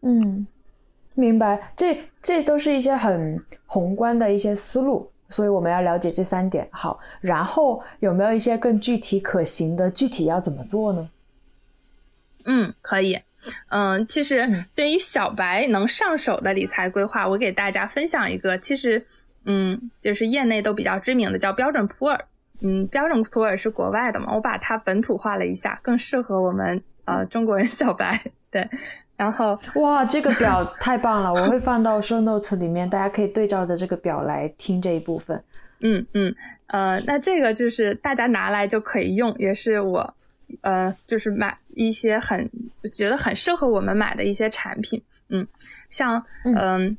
[0.00, 0.46] 嗯，
[1.14, 6.68] 明白，这这都是一些很宏观的一些思路，所以我们要了解这三点。
[6.72, 9.90] 好，然后有没有一些更具体可行的？
[9.90, 11.10] 具体要怎么做呢？
[12.44, 13.20] 嗯，可以。
[13.68, 19.04] 嗯，其实对于小白能上手的理财规划，我给大家分享一个，其实
[19.44, 22.24] 嗯，就是业内都比较知名的，叫标准普尔。
[22.62, 28.22] 嗯，标准普尔是国外的嘛，我把它本土化了一下，更适合我们呃中国人小白。
[28.50, 28.68] 对，
[29.16, 35.42] 然后哇，这个表 太棒了，我会放到 show notes 里面，大家可以对照着这个表来听这一部分。
[35.80, 36.34] 嗯嗯，
[36.68, 40.14] 呃，那这个就是大家拿来就可以用，也是我。
[40.60, 42.50] 呃，就是买一些很
[42.92, 45.46] 觉得很适合我们买的一些产品，嗯，
[45.88, 46.94] 像嗯，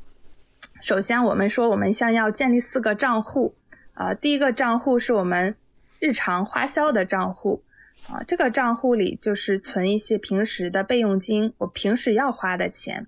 [0.82, 3.54] 首先我们说我们像要建立四个账户，
[3.96, 5.56] 呃，第一个账户是我们
[6.00, 7.64] 日常花销的账户，
[8.08, 13.08] 啊，这个账户里就是存一些平时的备用金，我平时要花的钱，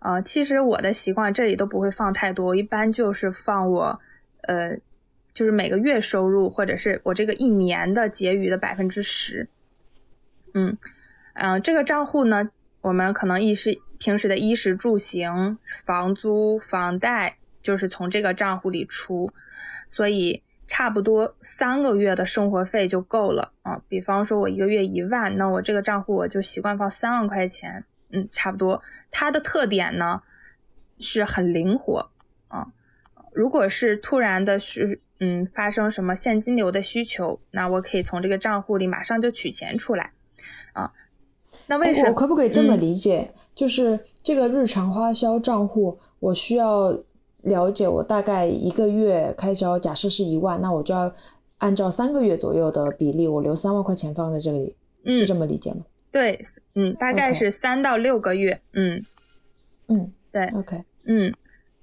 [0.00, 4.00] 呃，其实我的习惯这里都不会放太多，一般就是放我
[4.42, 4.78] 呃，
[5.34, 9.48] 就是每个月收入或者是我这个一年的结余的百分之十。
[10.54, 10.78] 嗯，
[11.34, 12.48] 嗯，这个账户呢，
[12.80, 19.28] 我们可能一是平时的衣食住行、房租、房贷，就是从这个账户里出，
[19.88, 23.82] 所以差不多三个月的生活费就够了啊。
[23.88, 28.80] 比方说，我一个月一万，那我这个账户我就习惯放三万块钱，嗯，差不多。
[29.10, 30.22] 它的特点呢
[31.00, 32.08] 是很灵活
[32.46, 32.68] 啊。
[33.32, 40.12] 如果是突然的是，嗯，发生什么现金流的需求，那我可以从这个账户里马上就取钱出来。
[40.72, 40.92] 啊，
[41.66, 42.10] 那为什么？
[42.10, 43.32] 我可不可以这么理解？
[43.54, 47.02] 就是这个日常花销账户，我需要
[47.46, 51.12] 了解我大概一个月开销，假设是一万，那我就要
[51.58, 55.84] 按照三个月左右的比例，我留三万块钱放在这里，是这么理解吗？
[56.10, 56.40] 对，
[56.74, 59.04] 嗯，大概是三到六个月，嗯
[59.88, 61.32] 嗯，对，OK，嗯。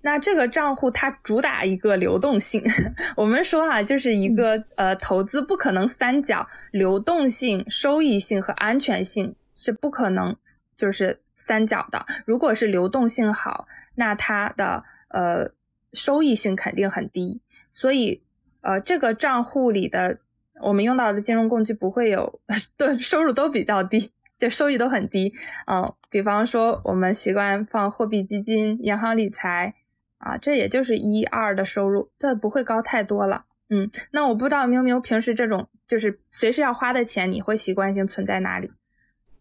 [0.05, 2.61] 那这个账户它主打一个流动性，
[3.15, 10.35] 我们说哈，就是一个呃投资不可能三角，流动性、收益性和安全性是不可能
[10.75, 12.05] 就是三角的。
[12.25, 15.49] 如果是流动性好，那它的呃
[15.93, 17.41] 收益性肯定很低。
[17.71, 18.21] 所以
[18.59, 20.19] 呃这个账户里的
[20.61, 22.41] 我们用到的金融工具不会有，
[22.75, 25.33] 对收入都比较低，就收益都很低。
[25.67, 29.75] 嗯，比方说我们习惯放货币基金、银行理财。
[30.23, 33.43] 啊，这也就是一二的收入，这不会高太多了。
[33.69, 38.71] 嗯，那我不知道喵喵平时这种就是随时要花的钱，你会习惯性存在哪里？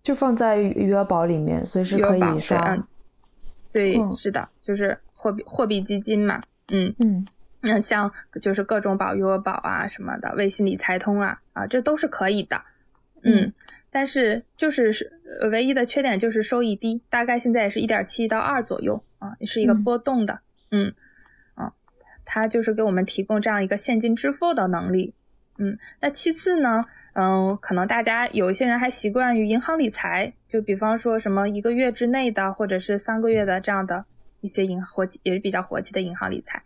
[0.03, 2.59] 就放在余额宝里面，随时可以刷。
[2.59, 2.85] 嗯，
[3.71, 6.43] 对，是的，就是货币货币基金嘛。
[6.69, 7.25] 嗯嗯，
[7.61, 12.61] 那像就是各种宝、余额宝啊什么的，微信理财通啊啊，这都是可以的。
[13.23, 13.53] 嗯，
[13.89, 15.21] 但是就是是
[15.53, 20.41] 唯一的缺点就是收益低，大概现在也是一点七到二左右啊，是一个波动的。
[20.73, 20.93] 嗯，
[21.55, 21.73] 啊，
[22.25, 25.15] 它就是给我们提供这样一个现金支付的能力。
[25.59, 34.07] 嗯，那其次呢，嗯，可能大家有一些人还习惯于银行理财，就比方说什么一个月之内的，或者是三个月的这样的
[34.43, 36.63] 一些银活期也是比较活期的银行理财。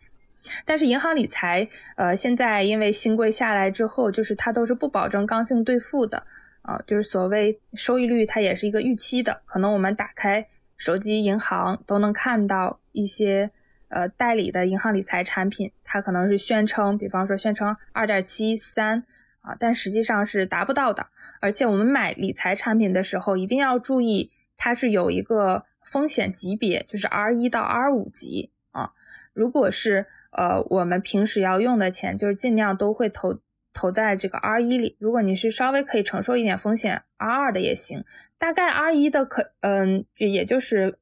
[0.65, 6.27] 但是银行理财，呃，现在因为新规下来之后，就是它都是不保证刚性兑付的，
[6.63, 9.43] 啊，就是所谓收益率，它也是一个预期的。
[9.47, 13.53] 可能我们打开手机银行都能看到一些。
[13.89, 19.05] 呃，代理的银行理财产品，它可能是宣称，比方说宣称二点七三
[19.43, 21.07] 啊，但实际上是达不到的。
[21.41, 28.93] 而且我们买理财产品的时候，一定要注意，它是有一个风险级别，就是 R 一到 R 五级啊。
[29.33, 33.41] 如果是呃我们平时要用的钱，就是尽量都会投
[33.73, 34.97] 投在这个 R 一里。
[34.99, 38.05] 如果你是稍微可以承受一点风险，R 二的也行。
[38.37, 40.99] 大概 R 一的可嗯，也就是。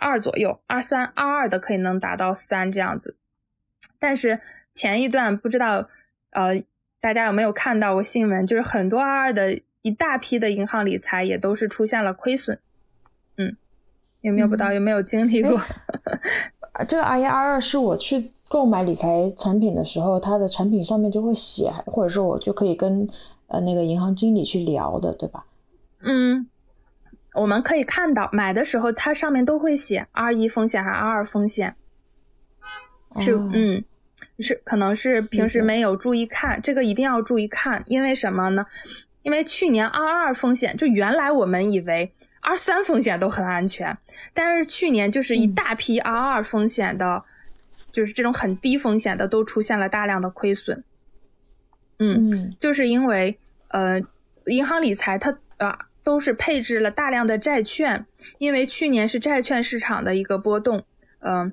[0.00, 3.16] 二左右，二三二二的可以能达到三这样子，
[3.98, 4.38] 但是
[4.72, 5.88] 前一段不知道，
[6.30, 6.62] 呃，
[7.00, 8.46] 大家有没有看到过新闻？
[8.46, 12.60] 就是很多二二的一大批的银行理财也都是出现了亏损。
[13.38, 13.56] 嗯，
[14.20, 15.60] 有没有不知道有没有经历过？
[16.86, 23.08] 这个 R 一 R 二是我去购买理财产品的时候，它的产品上面就会写，或者说我就可以跟
[23.46, 25.44] 呃那个银行经理去聊的，对吧？
[26.00, 26.48] 嗯。
[27.34, 31.76] 我们可以看到，买的时候它上面都会写 R 一风险还是 R 二风险，
[33.20, 33.84] 是嗯，
[34.40, 38.66] 是可能是平时没有注意看，这个一定要注意看，因为什么呢？
[39.22, 42.10] 因为去年 R 二风险就原来我们以为
[42.48, 43.96] R 三风险都很安全，
[44.32, 47.24] 但是去年就是一大批 R 二风险的，
[47.92, 50.82] 就是这种很低风险的都出现了大量的亏损。
[51.98, 53.38] 嗯，就是因为
[53.68, 54.00] 呃，
[54.46, 55.86] 银行理财它啊。
[56.04, 58.06] 都是配置了大量的债券，
[58.38, 60.82] 因为去年是债券市场的一个波动，
[61.18, 61.52] 嗯，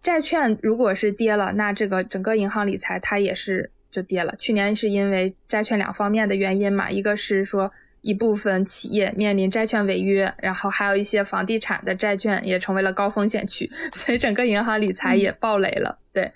[0.00, 4.34] 债券如果是跌了，那这个整个银行理财它也是就跌了。
[4.36, 7.70] 去年是因为债券两方面的原因嘛，一个是说
[8.02, 15.98] 一部分企业面临债券违约，然后还有一些房地产的债券也成为了高风险区， 所以整个银行理财也暴雷了。
[16.12, 16.30] 对，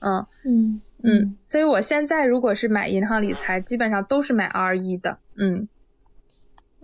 [0.00, 5.18] 嗯嗯嗯，所以我现在如果是买银行理财，基本上都是买 RE 的。
[5.36, 5.68] 嗯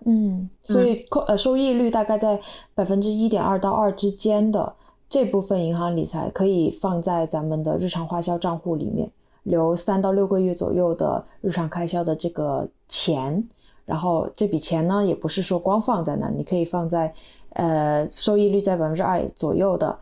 [0.05, 2.39] 嗯，所以扣呃收益率大概在
[2.75, 4.77] 百分之一点二到二之间的。
[5.09, 9.11] 这部分银行理财可以放在咱们的日常花销账户里面，
[9.45, 13.49] 留三到六个月左右的日常开销的这个钱。
[13.87, 17.15] 然后这笔钱呢，也不是说光放在那，你可以放在
[17.55, 19.99] 呃收益率在百分之二左右的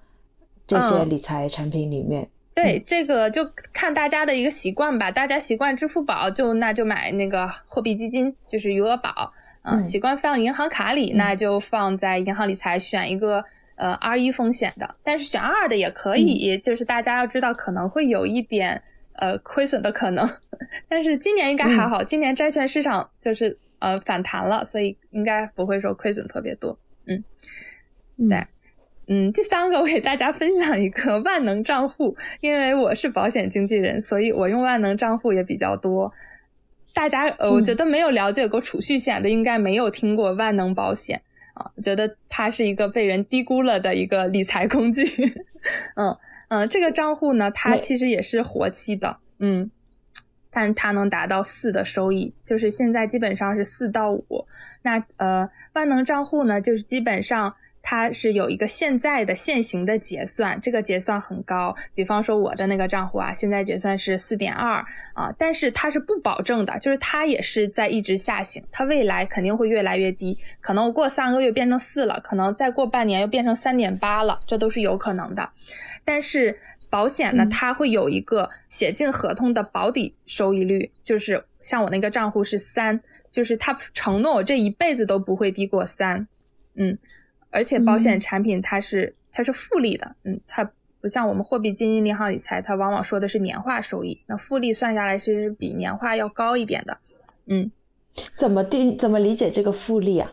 [0.67, 2.29] 这些理财产品里面。
[2.55, 5.11] 对，这个就看大家的一个习惯吧。
[5.11, 9.33] 大家习惯支付宝，就那就买那个货币基金，就是余额宝。
[9.63, 13.45] 嗯，习惯放银行卡里，那就放在银行理财，选一个。
[13.77, 18.81] 呃，R 一风险的，但是选二的也可以，就是大家要知道可能会有一点
[19.15, 20.25] 呃亏损的可能，
[20.89, 26.79] 但是今年应该还好，今年债券市场就是呃反弹了，所以应该不会说亏损特别多。
[27.07, 27.23] 嗯，
[28.29, 28.47] 对，
[29.09, 36.11] 嗯，第三个我给大家分享一个万能账户，因为我是保险经纪人，所以我用万能账户也比较多。
[36.95, 41.21] 大家呃，我觉得没有了解过储蓄险的，应该没有听过万能保险。
[41.55, 45.05] 啊，我觉得它是一个被人低估了的一个理财工具。
[45.95, 46.17] 嗯
[46.49, 49.71] 嗯，这个账户呢，它其实也是活期的，嗯，
[50.55, 54.47] 但它能达到四的收益，就是现在基本上是四到五。
[54.83, 57.55] 那呃，万能账户呢，就是基本上。
[57.87, 61.77] 它是有一个现在的现行的结算，这个结算很高。
[61.95, 64.83] 比方说我的那个账户啊，现在结算是四点二
[65.13, 75.51] 啊，但是它是不保证的，就是它也是在一直下行，它未来肯定会越来越低，可能过三个月变成四了，可能再过半年又变成三点八了，这都是有可能的。
[76.05, 76.59] 但是
[76.89, 86.27] 保险呢，它会有一个写进合同的保底收益率，就是像我那个账户是三，就是它承诺我这一辈子都不会低过三，
[86.77, 86.97] 嗯。
[87.55, 90.69] 而且保险产品它是它是复利的，嗯，它
[91.01, 96.99] 不像我们货币基金、银行理财，它往往说的是年化收益，那复利算下来是比年化要高一点的，
[97.47, 97.71] 嗯，
[98.37, 98.99] 怎么定？
[98.99, 100.33] 怎么理解这个复利啊？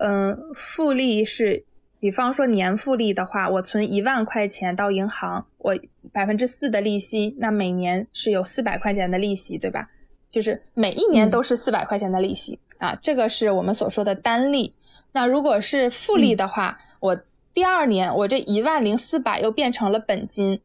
[0.00, 1.64] 嗯，复利是，
[1.98, 5.74] 比方说年复利的话，我存一万块钱到银行，我
[6.12, 9.88] 百分之四的利息，那每年是有四百块钱的利息，对吧？
[10.28, 14.74] 就是每一年都是四百块钱的利息啊，这个是我们所说的单利。
[15.12, 17.20] 那如果是复利的话，我
[17.52, 20.60] 第二年我这一万零四百又变成了本金，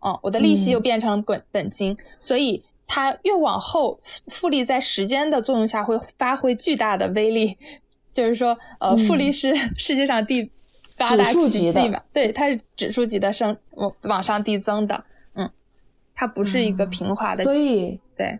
[0.00, 7.56] 哦，我的利息又变成了本本金，所以它越往后复利在时间的作用下会发挥巨大的威力，
[8.12, 10.50] 就是说，呃，复利是世界上第
[10.96, 15.04] 八大奇迹嘛，对，它是指数级的升往往上递增的，
[15.34, 15.50] 嗯，
[16.14, 18.38] 它不是一个平滑的，所以对。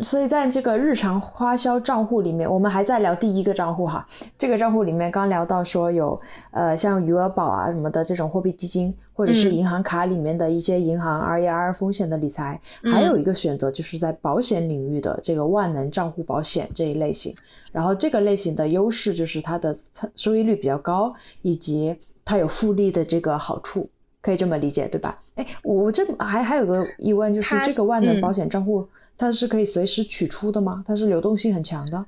[0.00, 4.04] 所以在这个日常花销账户里面，我们还在聊第一个账户哈。
[4.36, 6.20] 这个账户里面刚聊到说有
[6.50, 12.60] 呃像余额宝啊什么的这种货币基金，或者是银行卡里面的一些银行 R E R 风险的理财，
[12.92, 17.32] 还有一个选择就是在保险领域的这个万能账户保险这一类型。
[17.72, 19.76] 然后这个类型的优势就是它的
[20.16, 23.88] 收益率比较高，以及它有复利的这个好处，
[24.20, 25.20] 可以这么理解对吧？
[25.36, 28.88] 哎，我这还还有个疑问就是这个万能保险账户。
[29.16, 30.84] 它是可以随时取出的吗？
[30.86, 32.04] 它是流动性很强的。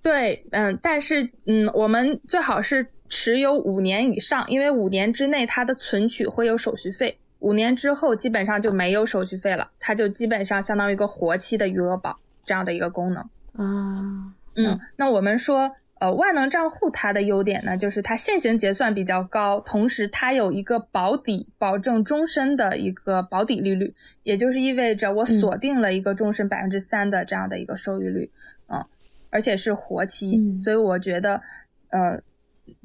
[0.00, 13.22] 对，嗯，但是，嗯，我们最好是持有五年以上，因为五年之内它的存取会有手续费，五年之后基本上就没有手续费了，它就基本上相当于一个活期的余额宝这样的一个功能。
[13.54, 15.76] 啊，嗯，那我们说。
[16.02, 23.94] 呃，万能账户它的优点呢，就是它现行结算比较高，同时它有一个保底，保证终身的一个保底利率，
[24.24, 28.32] 也就是意味着我锁定了一个终身百分之三的这样的一个收益率，
[28.66, 28.84] 嗯，
[29.30, 31.40] 而且是活期，所以我觉得，
[31.90, 32.20] 呃，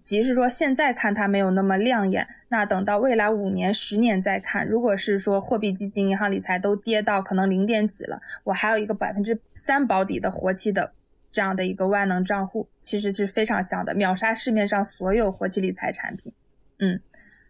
[0.03, 10.91] 即使说现在看它没有那么亮眼，那等到未来五年、十年再看，如果是说货币基金、银行理财都跌到可能零点几了，我还有一个百分之三保底的活期的。
[11.37, 16.33] 这样的一个万能账户其实是非常香的，秒杀市面上所有活期理财产品。
[16.79, 16.99] 嗯，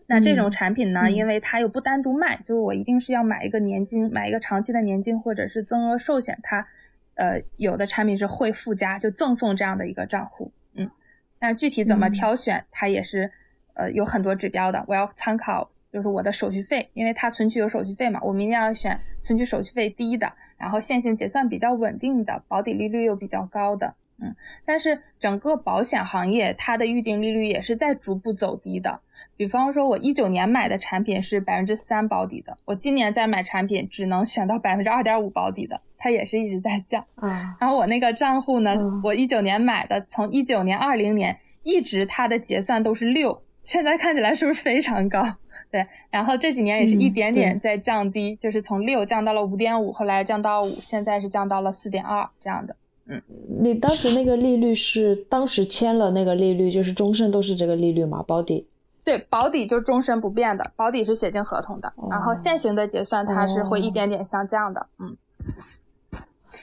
[0.08, 6.68] 那这种产品呢，因为它又不单独卖，就是我一定是要买一个年金，买一个长期的年金或者是增额寿险，它
[7.16, 10.52] 呃有的产品是会附加就赠送这样的一个账户。
[10.74, 10.92] 嗯，
[11.40, 13.32] 但是具体怎么挑选，它也是
[13.74, 15.72] 呃有很多指标的，我要参考。
[15.98, 29.02] 就是我的手续费，因为它存取有手续费嘛，我们一定要选存取手续费低的，然后现行结算比较稳定的，保底利率又比较高的，嗯，但是整个保险行业它的预定利率也是在逐步走低的。
[29.36, 37.04] 比方说，我一九年买的产品是百分之三保底的，我今年再买产品只能选到百分之二点五保底的，它也是一直在降。
[37.16, 45.22] 啊， 然后我那个账户呢，我一九年买的，从一九年、二零年一直它的结算都是六，现在看起来是不是非常高？
[45.70, 52.74] 对，然后这几年也是一点点在降低，就是从六降到了五点五，后来降到五，现在是降到了四点二这样的。
[53.08, 53.22] 嗯，
[53.60, 58.24] 你当时那个利率是当时签了那个利率，就是终身都是这个利率吗？
[58.26, 58.66] 保底？
[59.04, 64.88] 对，保底就终身不变的，保底是写进合同的，然后现行的结算它是会一点点下降的。
[65.00, 65.18] 嗯，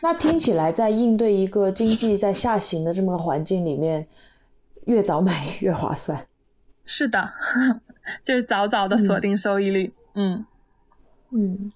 [0.01, 4.07] 那听起来在应对一个经济在下行的这么个环境里面，
[4.87, 6.25] 越早买越划算。
[6.85, 7.33] 是的，
[8.23, 9.93] 就是早早的锁定收益率。
[10.15, 10.45] 嗯
[11.31, 11.73] 嗯，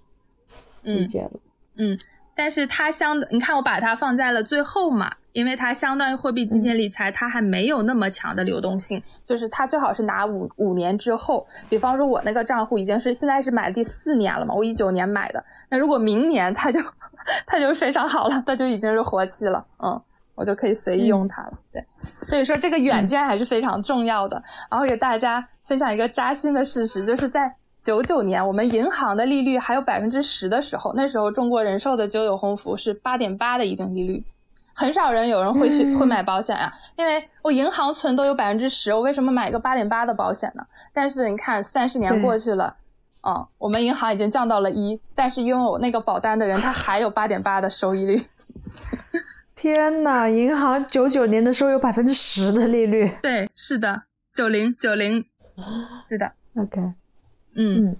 [0.82, 1.30] 理解了。
[1.76, 1.98] 嗯。
[2.34, 16.78] 但是它相，你看我把它放在了最后嘛，因为它相当于货币基金理财，它还没有那么强的流动性，就是它最好是拿五五年之后，比方说我那个账户已经是现在是买第四年了嘛，我一九年买的，那如果明年它就
[17.44, 20.00] 它就非常好了，它就已经是活期了，嗯，
[20.38, 21.84] 我就可以随意用它了，对，
[22.22, 27.54] 所以说这个远见还是非常重要的，然后给大家分享一个扎心的事实，就是在。
[27.80, 34.22] 九九年，我们银行的利率还有百分之十的时候，那时候中国人寿的九九鸿福是八点八的一定利率，
[34.74, 40.66] 很少人有人会去会买保险呀，因为我银行存都有百分之十，我为什么买一个八点八的保险呢？
[40.92, 42.76] 但是你看，三十年过去了，
[43.26, 48.20] 嗯，我们银行已经降到了一，但是拥有那个保单的人他还有八点八的收益率。
[49.60, 53.10] 天呐，银行九九年的时候有百分之十的利率。
[53.20, 55.24] 对，是的，九零九零，
[56.08, 56.80] 是的，OK。
[57.56, 57.96] 嗯，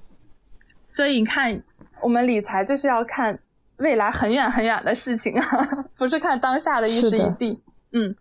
[0.86, 1.61] 所以你看，
[2.00, 3.36] 我们理财就是要看
[3.78, 5.59] 未来很远很远的事情啊，
[5.98, 7.61] 不是看当下的一时一地。
[7.90, 8.14] 嗯。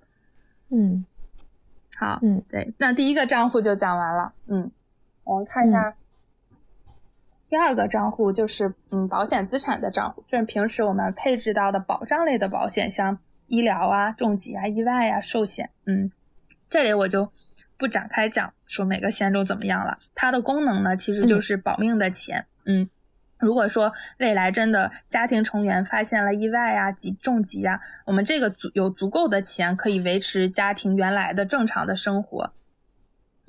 [0.69, 1.05] 嗯，
[1.95, 4.33] 好，嗯，对，那第一个账户就讲完了。
[4.47, 4.71] 嗯，
[5.23, 5.95] 我们看一下
[7.47, 15.71] 第二个账户，就是嗯保险资产的账户，就是平时我们配置到的保障类的保险，像医疗啊、重疾啊、意外啊、寿险。
[15.85, 16.11] 嗯，
[16.69, 17.31] 这里我就。
[17.79, 22.47] 不展开讲说每个险种怎么样了，它的功能呢，其实就是保命的钱。
[22.65, 22.89] 嗯，
[23.37, 32.51] 如果说未来真的家庭成员发现了意外啊、及重疾啊，我们这个足有足够的钱可以维持家庭原来的正常的生活。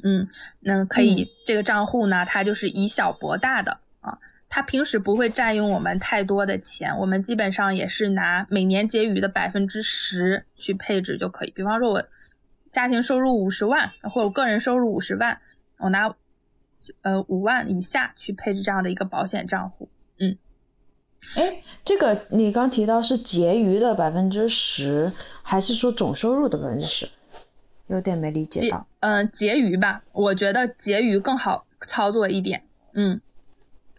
[0.05, 0.29] 嗯，
[0.61, 3.81] 那可以这个账户呢，它就是以小博大的啊，
[4.49, 11.51] 它平时不会占用我们太多的钱，我们基本上也是拿每年结余的百分之十去配置就可以。
[11.51, 12.05] 比方说我。
[12.71, 15.41] 家庭收入五十万，或者个人收入五十万，
[15.79, 16.15] 我拿
[17.01, 19.89] 呃五万以下去配置这样的一个保险账户。
[20.19, 20.37] 嗯，
[21.35, 25.11] 哎，这个你刚提到是结余的百分之十，
[25.43, 27.09] 还是说总收入的百分之十？
[27.87, 28.87] 有点没理解到。
[29.01, 32.65] 嗯，结余吧，我觉得结余更好操作一点。
[32.93, 33.19] 嗯，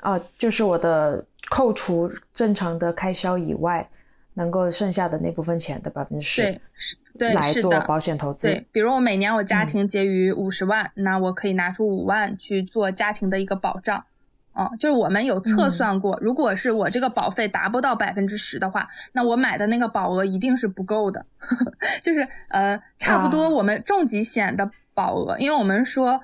[0.01, 3.89] 哦，就是我的扣除正常的开销以外。
[4.35, 8.47] 能够剩下的那部分钱的百分之十，对，是，对，来做保险投资。
[8.47, 14.05] 对，比如我每年我家庭结余五十万，那我可以拿出五万去做家庭的一个保障。
[14.53, 21.25] 哦，就是我们有测算过，如果是我这个保费达不到百分之十的话，那我买的那个保额一定是不够的。
[22.01, 26.21] 就是呃，差不多我们重疾险的保额，因为我们说。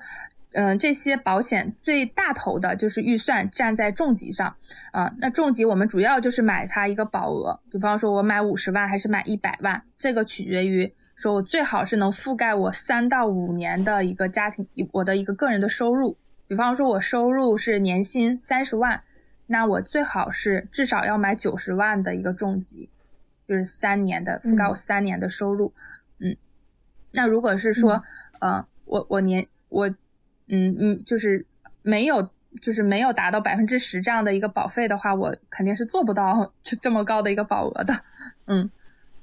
[0.58, 4.56] 嗯，这些保险最大头的就是预算站在重疾上，
[4.90, 16.16] 啊，那重疾我们主要就是买它一个保额，比方说我买五十万还是买一百万，这个取决于说我最好是能覆盖我三到五年的一个家庭，我的一个个人的收入，
[16.48, 19.02] 比方说我收入是年薪三十万，
[19.48, 22.88] 那我最好是至少要买九十万的一个重疾，
[23.46, 25.74] 就是三年的覆盖我三年的收入，
[26.18, 26.34] 嗯，
[27.12, 28.02] 那如果是说，
[28.40, 29.94] 呃，我我年我。
[30.48, 31.44] 嗯嗯，就是
[31.82, 32.30] 没有，
[32.60, 38.00] 就是没有达到百分之十这样的一个保费的话，我肯定是做不到这这么高的一个保额的。
[38.46, 38.70] 嗯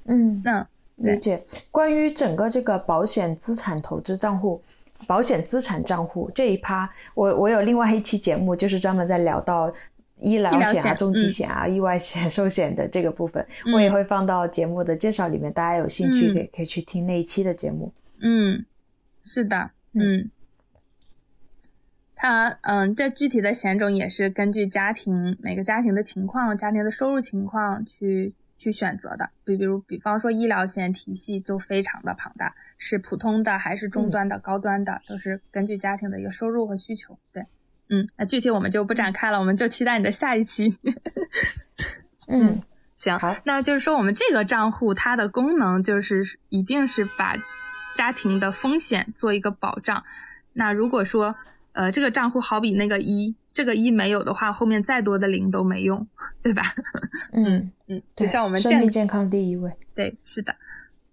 [0.04, 0.66] 嗯，那
[0.96, 1.44] 理解。
[1.70, 4.62] 关于整个这个保险资产投资账户、
[5.06, 9.72] 保险资产账户这一趴，我我有另外一期节目，就是专门在聊到
[10.20, 17.92] 医疗险啊、重疾险啊、意外险、寿险的这个部分，我也会放到节目的介绍里面，大家有兴趣可以可以去听那一期的节目。
[18.20, 18.64] 嗯，
[19.20, 20.30] 是的，嗯。
[22.24, 29.28] 它嗯，这具体的险种也是根据家庭每个家庭的情况、家庭的收入情况去去选择的。
[29.44, 37.18] 比比如，比方说医疗险体系就非常的庞大，是普通的还是中端的、高端的，都是根据家庭的一个收入和需求。
[37.30, 37.44] 对，
[37.90, 40.78] 嗯，那具体我们就不展开了，我们就期待你的下一期。
[42.28, 42.62] 嗯，
[42.94, 47.36] 行，那就是说我们这个账户它的功能就是一定是把
[47.94, 50.02] 家庭的风险做一个保障。
[50.54, 51.36] 那如果说
[51.74, 56.04] 呃这个账户好比那个一，这个一没有的话，后面再多的零都没用，
[56.42, 56.62] 对吧？
[57.32, 59.70] 嗯嗯，就像我们生命健康第一位。
[59.94, 60.56] 对，是的。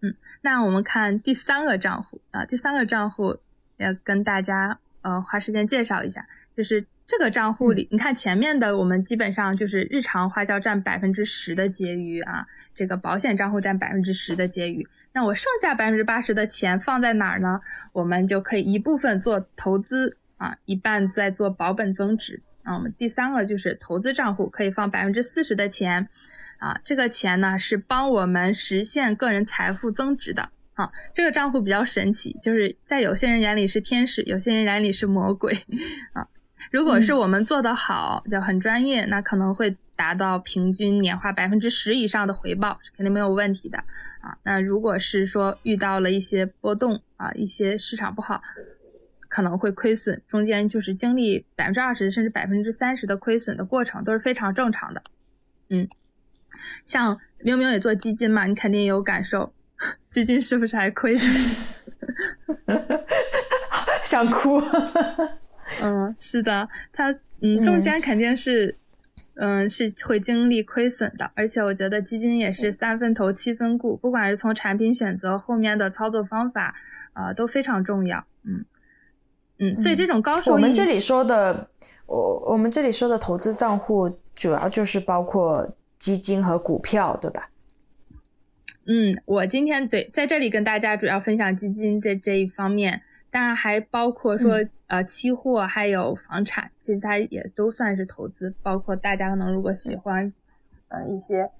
[0.01, 3.37] 嗯，那我们看第三个账户啊，第三个账户
[3.77, 17.61] 要跟大家呃花时间介绍一下，就是这个账户里，你看前面的我们基本上就是日常花销占百分之十的结余啊，这个保险账户占百分之十的结余，那我剩下百分之八十的钱放在哪儿呢？
[17.93, 22.73] 我们就可以一部分做投资啊，一半在做保本增值啊。
[22.73, 26.09] 我们第三个就是投资账户，可以放百分之四十的钱。
[26.57, 30.91] 啊，这个钱呢是帮我们实现个人财富增值的啊。
[31.13, 35.57] 这个账户比较神奇，就是在有些人眼里是天使，有些人眼里是魔鬼
[36.13, 36.27] 啊。
[36.71, 43.79] 如果是我们做得好，就很专业，那可能会达到平均年化百分之十以上的回报，是肯定没有问题的
[44.19, 44.37] 啊。
[44.43, 48.39] 那如果是说遇到了一些波动啊，一些市场不好，
[49.31, 55.01] 可能会亏损，中间就是经历百分之二十甚至百分之三十的亏损的过程，都是非常正常的，
[55.69, 55.87] 嗯。
[56.83, 59.53] 像明明也做基金嘛，你肯定有感受，
[60.11, 61.29] 基金是不是还亏着？
[64.03, 64.61] 想哭。
[65.81, 67.09] 嗯，是的，它
[67.39, 68.77] 嗯中间肯定是
[69.35, 76.75] 嗯是会经历亏损的，而且我觉得基金也是三分投七分顾，不管是从产品选择后面的操作方法
[77.13, 78.25] 啊都非常重要。
[78.43, 78.65] 嗯
[79.61, 81.69] 嗯，所以这种高收益，我们这里说的
[82.05, 85.69] 我我们这里说的投资账户主要就是包括。
[86.01, 87.51] 基金和股票，对吧？
[88.87, 98.55] 嗯，我今天对在这里跟大家主要分享基金这这一方面，当然还包括说呃期货还有房产，其实它也都算是投资。
[98.63, 100.33] 包括大家可能如果喜欢
[100.87, 101.51] 呃一些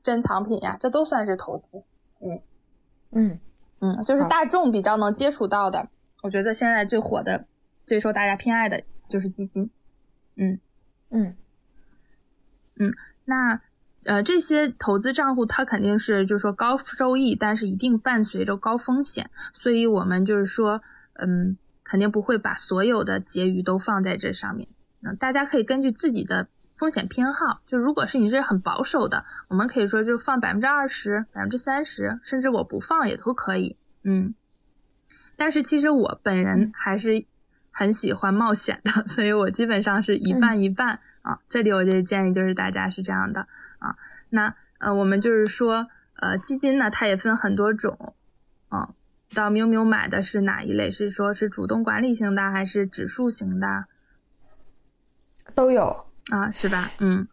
[0.00, 1.82] 珍藏品呀，这都算是投资。
[2.20, 2.40] 嗯
[3.10, 3.40] 嗯
[3.80, 5.88] 嗯，就是大众比较能接触到的，
[6.22, 7.44] 我觉得现在最火的、
[7.84, 9.70] 最受大家偏爱的就是基金。
[10.36, 10.58] 嗯
[11.10, 11.36] 嗯
[12.80, 12.90] 嗯，
[13.26, 13.60] 那。
[14.04, 24.66] 呃，这些投资账户它肯定是就是说高收益，但是一定伴随着高风险，所以我们就是说，嗯，肯定不会把所有的结余都放在这上面。
[25.02, 33.76] 嗯，大家可以根据自己的风险偏好，就如果是你是很保守的，我们可以说就放百分之二十、百分之三十，甚至我不放也都可以。
[34.02, 34.34] 嗯，
[35.42, 37.24] 但是其实我本人还是
[37.72, 41.40] 很喜欢冒险的， 所以我基本上是一半一半啊。
[41.48, 43.48] 这里我的建议就是大家是这样的。
[43.80, 43.96] 啊，
[44.30, 48.14] 那呃，我们就是说，呃，基金呢，它也分很多种，
[48.68, 48.90] 啊，
[49.34, 50.92] 到喵喵买的是哪一类？
[50.92, 53.86] 是说是主动管理型的，还是指数型的？
[55.56, 56.88] 都有啊，是吧？
[57.00, 57.26] 嗯，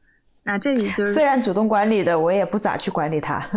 [0.51, 3.47] 那这里就是虽然主动管理的，我也不咋去管理它，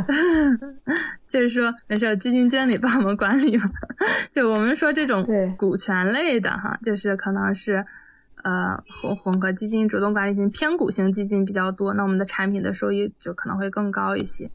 [1.26, 3.64] 就是说没事，基金经理帮我们管理嘛。
[4.30, 5.26] 就我们说这种
[5.57, 7.84] 股权类的哈，就是可能是。
[8.45, 14.51] 呃，混混合基金、主动管理型、偏股型基金比较多，那我们的产品的收益就可能会更高一些。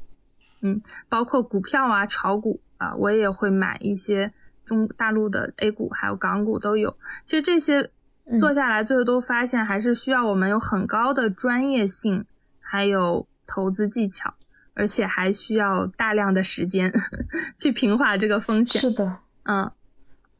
[0.59, 4.33] 嗯，包括股票啊、炒股啊，我也会买一些
[4.65, 6.97] 中大陆的 A 股，还有港股都有。
[7.23, 7.89] 其实这些
[8.39, 12.25] 做下来，最后都发现还是需要我们有很高的专业性，
[12.59, 14.33] 还有投资技巧，
[14.73, 16.91] 而且还需要大量的时间
[17.57, 18.81] 去平滑这个风险。
[18.81, 19.71] 是的，嗯，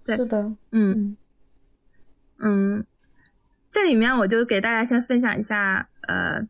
[0.04, 1.16] 对，是的，嗯
[2.40, 2.86] 嗯。
[3.70, 6.48] 这里面我就给大家先分享一下，呃，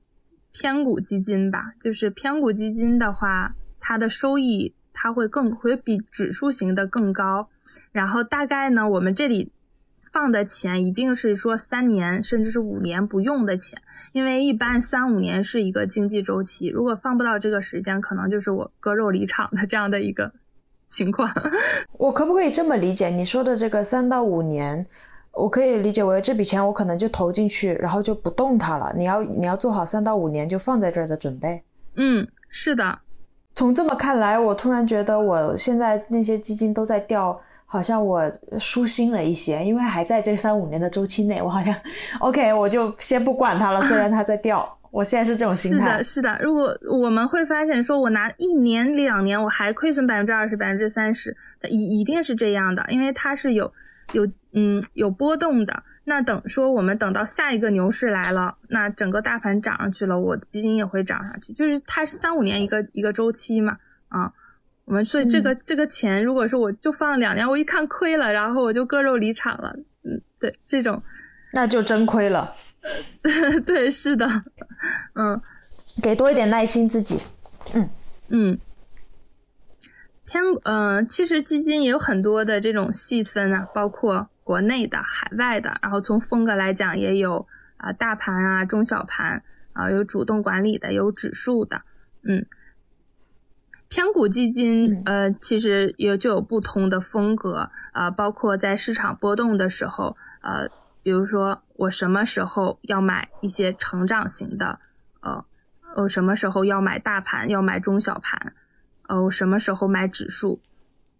[0.53, 1.73] 偏股基金吧。
[1.79, 7.49] 就是偏股基金的话，它的收益它会更会比指数型的更高。
[7.91, 9.51] 然后大概呢，我们这里
[10.11, 13.81] 放的钱一定是说三年甚至是五年不用的钱，
[14.13, 20.31] 因为一般三五年是一个经济周期，如果放不到这个时间，可能就是我割肉离场的这样的一个
[20.87, 21.29] 情况。
[21.97, 24.85] 我可不可以这么理解你说的这个三到五年？
[25.33, 28.91] 我可以理解为这笔钱我可能就投进去，然后就不动它了。
[28.97, 31.63] 你要你要做好三到五年就放在这儿的准备。
[31.95, 32.99] 嗯，是的。
[33.53, 41.75] 从这么看来，我突然觉得我现在那些基金都在掉，好像我舒心了一些，因为还在这三五年的周期内，我好像
[42.19, 43.79] OK，我就先不管它了。
[43.81, 45.77] 虽然它在掉，我现在是这种心态。
[45.77, 46.39] 是的，是的。
[46.41, 51.37] 如果我们会发现，说我拿一年两年，我还亏损百分之二十、百分之三十，
[51.69, 53.71] 一一定是这样的，因为它是有
[54.13, 54.27] 有。
[54.53, 55.83] 嗯，有波动的。
[56.05, 61.53] 那等说我们等到下一个牛市来了，那整个大盘涨上去了，我的基金也会涨上去。
[61.53, 64.33] 就是它是三五年一个一个周期嘛，啊，
[64.87, 69.75] 我们所以这个这个钱，如果说我就放两年，我一看亏了，然后我就割肉离场了。
[70.03, 71.03] 嗯，对，这种
[71.51, 72.55] 那就真亏了。
[73.65, 74.25] 对，是的，
[75.13, 75.41] 嗯，
[76.01, 77.19] 给多一点耐心自己。
[77.73, 77.89] 嗯
[78.29, 78.57] 嗯，
[80.25, 91.81] 偏嗯，其实基金也有很多的这种细分啊，包括国内的、海外的，然后从风格来讲也有啊大盘啊、中小盘啊，有主动管理的，有指数的，
[92.23, 92.45] 嗯。
[93.89, 100.67] 偏股基金，呃，其实也就有不同的风格，呃，包括在市场波动的时候，呃，
[101.01, 104.81] 比如说我什么时候要买一些成长型的，
[105.21, 105.45] 呃，
[105.95, 108.53] 我什么时候要买大盘，要买中小盘，
[109.07, 110.59] 呃，我什么时候买指数，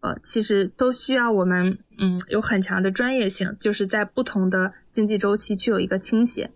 [0.02, 6.52] 呃，其实都需要我们，嗯，有很强的专业性，就是在不同的经济周期去有一个倾斜，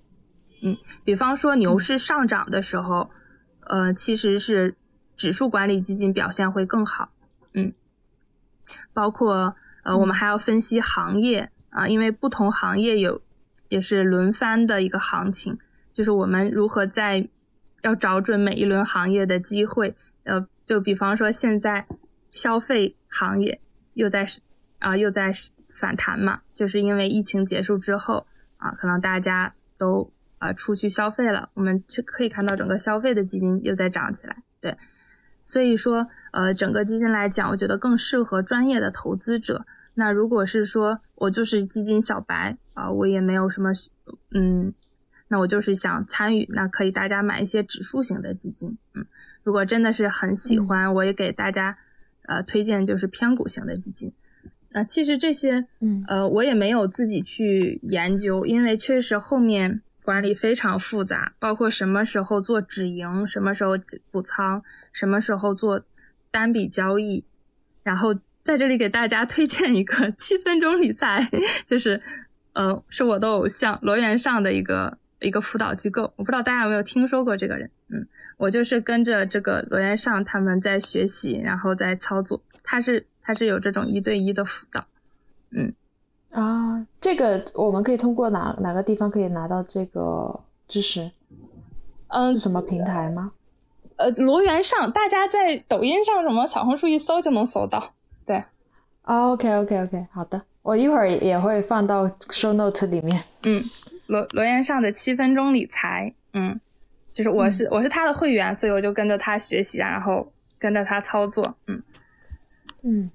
[0.61, 3.09] 嗯，比方说牛市上涨的时候，
[3.61, 4.75] 呃，其实是。
[5.21, 7.11] 指数管理基金表现会更好，
[7.53, 7.75] 嗯，
[8.91, 13.21] 包括呃，我们还要分析行业啊，因为不同行业有
[13.69, 15.59] 也是轮番的一个行情，
[15.93, 17.29] 就是我们如何在
[17.83, 19.93] 要找准每一轮行业的机会，
[20.23, 21.85] 呃，就比方说现在
[22.31, 23.61] 消费行业
[23.93, 24.25] 又在
[24.79, 25.31] 啊又在
[25.71, 28.25] 反弹嘛，就是因为疫情结束之后
[28.57, 34.75] 啊，可能大家都啊出去消费了，我们就可以看到整个消费的基金又在涨起来，对。
[35.43, 39.65] 所以说，呃，整个基金来讲，我觉得更适合专业的投资者。
[39.95, 43.71] 那如果是说我就是基金小白啊，我也没有什么，
[44.33, 44.73] 嗯，
[45.27, 48.77] 那我就是想参与，那可以大家买一些指数型的基金。
[48.93, 49.05] 嗯，
[49.43, 51.77] 如果真的是很喜欢，我也给大家
[52.27, 54.13] 呃推荐就是偏股型的基金。
[54.69, 59.81] 那其实这些，嗯，呃，我也没有自己去研究，因为确实后面。
[60.11, 63.75] 管理非常复杂，包括什么时候做止盈，什么时候
[64.11, 65.85] 补仓，什么时候做
[66.29, 67.23] 单笔交易。
[67.81, 71.25] 然后在这里给大家推荐一个七分钟理财，
[71.65, 72.01] 就是，
[72.51, 76.11] 呃，是我的偶像罗源上的一个一个辅导机构。
[76.17, 77.71] 我不知道大家有没有听说过这个人？
[77.87, 78.05] 嗯，
[78.35, 82.43] 我就是跟着这个罗源上他们在学习，然后在操作。
[82.61, 84.87] 他是他是有这种一对一的辅导，
[85.51, 85.73] 嗯。
[86.31, 91.11] 啊，这个我们可以通过哪哪个地方可以拿到这个知识？
[92.07, 93.33] 嗯，是什么平台吗？
[93.97, 97.93] 呃，罗源上，大家在抖音上什么小红书一搜就能搜到。
[98.25, 98.43] 对
[99.03, 103.21] ，OK OK OK，好的，我一会儿也会放到 show note 里面。
[103.43, 103.63] 嗯，
[104.07, 106.59] 罗罗源上的七分钟理财，嗯，
[107.13, 111.53] 就是我是我是他的会员，所以我就跟着他学习，然后跟着他操作。
[111.67, 111.83] 嗯
[112.83, 113.11] 嗯。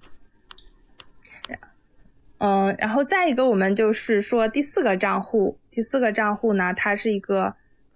[2.38, 7.54] 嗯，然后再一个，我们就是说第四个账户，第四个账户呢，它是一个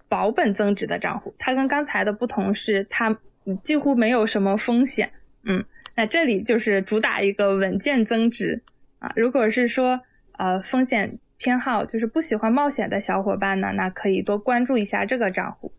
[0.09, 1.35] 保本增值的账户。
[1.39, 3.19] 它跟刚才的不同是，它
[3.63, 5.13] 几乎没有什么风险。
[5.45, 5.65] 嗯，
[5.95, 8.63] 那这里就是主打一个稳健增值
[8.99, 9.13] 啊。
[9.15, 10.01] 如果是说
[10.39, 15.73] 呃风险偏好就是不喜欢冒险的小伙伴呢，那可以多关注一下这个账户。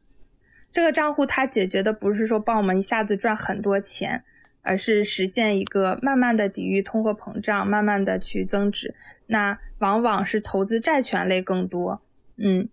[0.71, 4.23] 这个账户它解决的不是说帮我们一下子赚很多钱。
[4.61, 8.93] 而是实现一个慢慢的抵御通货膨胀，慢慢的去增值。
[9.27, 12.01] 那往往是投资债权类更多，
[12.37, 12.69] 嗯，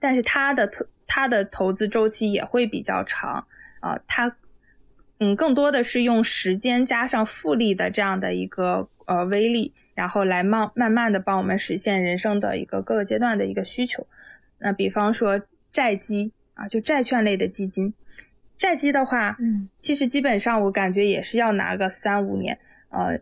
[0.00, 3.46] 但是它的特它的投资周期也会比较长
[3.80, 4.00] 啊。
[4.06, 4.36] 它
[5.18, 14.06] 嗯更多的是用时间加上复利的这样的一个呃威力，然后来慢慢慢的帮我们实现人生的一个各个阶段的一个需求。
[14.58, 15.40] 那比方说
[15.70, 17.94] 债基啊，就债券类的基金。
[18.58, 22.58] 债基的话，嗯，其实基本上我感觉也是要拿个三五年，
[22.90, 23.18] 呃，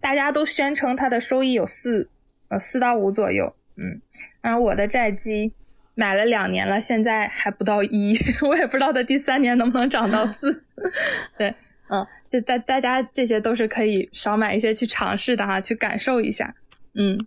[0.00, 2.08] 大家都宣称它的收益有四，
[2.48, 4.00] 呃，四到五左右，嗯，
[4.40, 5.52] 然后我的债基
[5.94, 8.16] 买了两年了，现在还不到一，
[8.48, 10.64] 我也不知道它第三年能不能涨到四，
[11.36, 11.54] 对，
[11.90, 16.54] 嗯，就大大家这些都是可以少买一些去尝试的哈，去感受一下，
[16.94, 17.26] 嗯。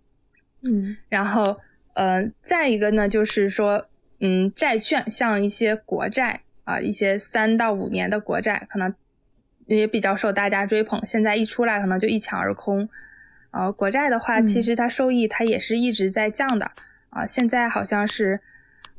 [0.63, 1.55] 嗯，然后，
[1.93, 3.87] 呃，再一个呢，就是说，
[4.19, 6.41] 嗯，债券像一些国债。
[6.67, 8.93] 啊，一些三到五年的国债可能
[9.67, 12.89] 也比较受大家追捧，现在一出来可能就一抢而空。
[13.51, 16.73] 呃，国债的话，其实它收益它也是一直在降的
[17.09, 17.25] 啊。
[17.25, 18.41] 现在好像是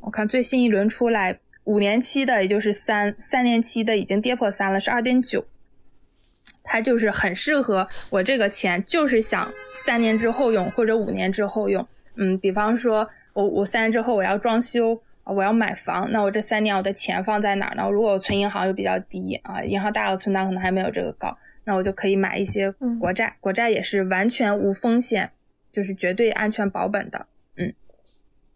[0.00, 5.44] 我看最新一轮出来，五年期的也就是三，三年期的已经跌破三了，是二点九。
[6.64, 11.86] 它就是很适合我这个钱，就是想三年之后用或者五年之后用。
[12.16, 15.02] 嗯，比方说我我三年之后我要装修。
[15.28, 17.88] 我要买房，那我这三年我的钱放在哪儿呢？
[17.90, 25.30] 如果我存银行又比较低啊，银行大额存单可能还没有这个高，那我就可以买一些国债，国债也是完全无风险，
[25.70, 27.26] 就是绝对安全保本的。
[27.56, 27.74] 嗯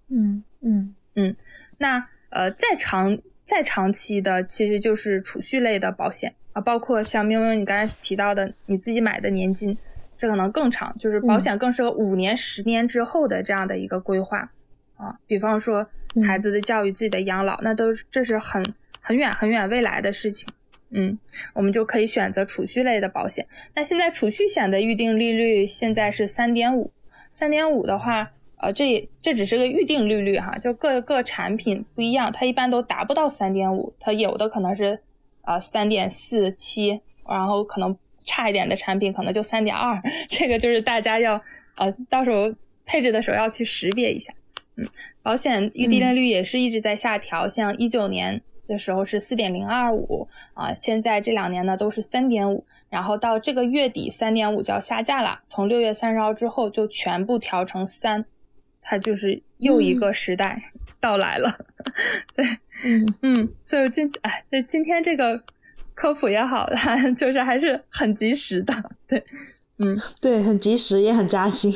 [0.08, 1.36] 嗯嗯嗯。
[1.78, 9.76] 那呃，再长再长期的，其实就是储蓄类的保险啊，包括像喵喵你刚才提到的你自己买的年金，
[10.16, 14.50] 这可能更长，就是保险更适合五年、十年之后的这样的一个规划。
[14.96, 15.84] 啊，比方说
[16.26, 20.52] 孩子的教育、自己的养老，那都这是很很远很远未来的事情。
[20.90, 21.18] 嗯，
[21.54, 23.46] 我们就可以选择储蓄类的保险。
[23.74, 26.92] 那现在储蓄险的预定利率现在是三点五，
[27.30, 35.00] 三点五的话，呃，这这只是个预定利率哈，就各个产品不一样，它一般都达不到三点五，它有的可能是
[35.46, 37.96] 呃三点四七，然后可能
[38.26, 39.98] 差一点的产品可能就三点二，
[40.28, 41.42] 这个就是大家要
[41.76, 42.54] 呃到时候
[42.84, 44.30] 配置的时候要去识别一下。
[44.76, 44.88] 嗯，
[45.22, 48.42] 保险预定利率也是一直在下调，像一九年。
[48.68, 58.24] 的时候是四点零二五啊，现在这两年呢都是三点五，然后到这个月底三点五就要下架了，从六月三十号之后就全部调成三，
[58.80, 60.62] 它就是又一个时代
[61.00, 61.58] 到来了。
[62.34, 62.46] 对，
[62.84, 65.38] 嗯嗯，所以今哎，今天这个
[65.92, 66.78] 科普也好了，
[67.14, 68.72] 就是还是很及时的。
[69.06, 69.22] 对，
[69.78, 71.74] 嗯，对，很及时也很扎心。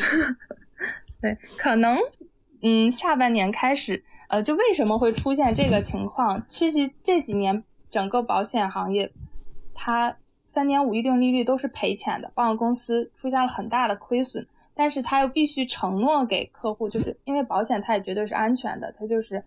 [1.21, 1.99] 对，可能
[2.63, 4.05] 嗯下半年开始。
[4.29, 6.45] 呃，就为什么会出现这个情况？
[6.49, 9.13] 其实这几年整个保险行业，
[9.73, 14.45] 它三点五预定利率都是赔钱的，保险公司出现了很大的亏损，
[14.75, 19.41] 但是它又必须承诺给客户，就是因为保险它也绝对是安全的，它就是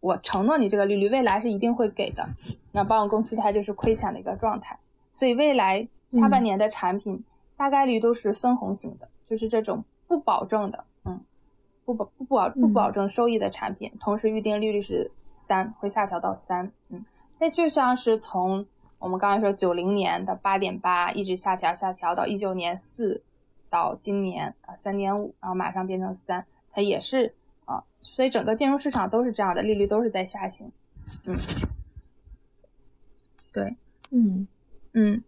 [0.00, 2.26] 我承诺你这个利率，未来是一定会给的。
[2.72, 4.78] 那保险公司它就是亏钱的一个状态，
[5.12, 7.22] 所以未来下半年的产品
[7.54, 10.82] 大概率都是分红型的，就是这种不保证的。
[11.86, 16.72] 不保不保不保证收益的产品，同时预定利率是三，会下调到三。
[16.88, 17.04] 嗯，
[17.38, 18.66] 那就像是从
[18.98, 23.22] 我们刚才说九零年的八点八一直下调下调到一九年四，
[23.70, 27.32] 到今年啊三点五，然后马上变成三，它也是
[27.66, 30.72] 啊，所以整个金融市场都是这样的，利率都是在下行。
[31.24, 31.36] 嗯，
[33.52, 33.76] 对，
[34.10, 34.48] 嗯
[34.94, 35.22] 嗯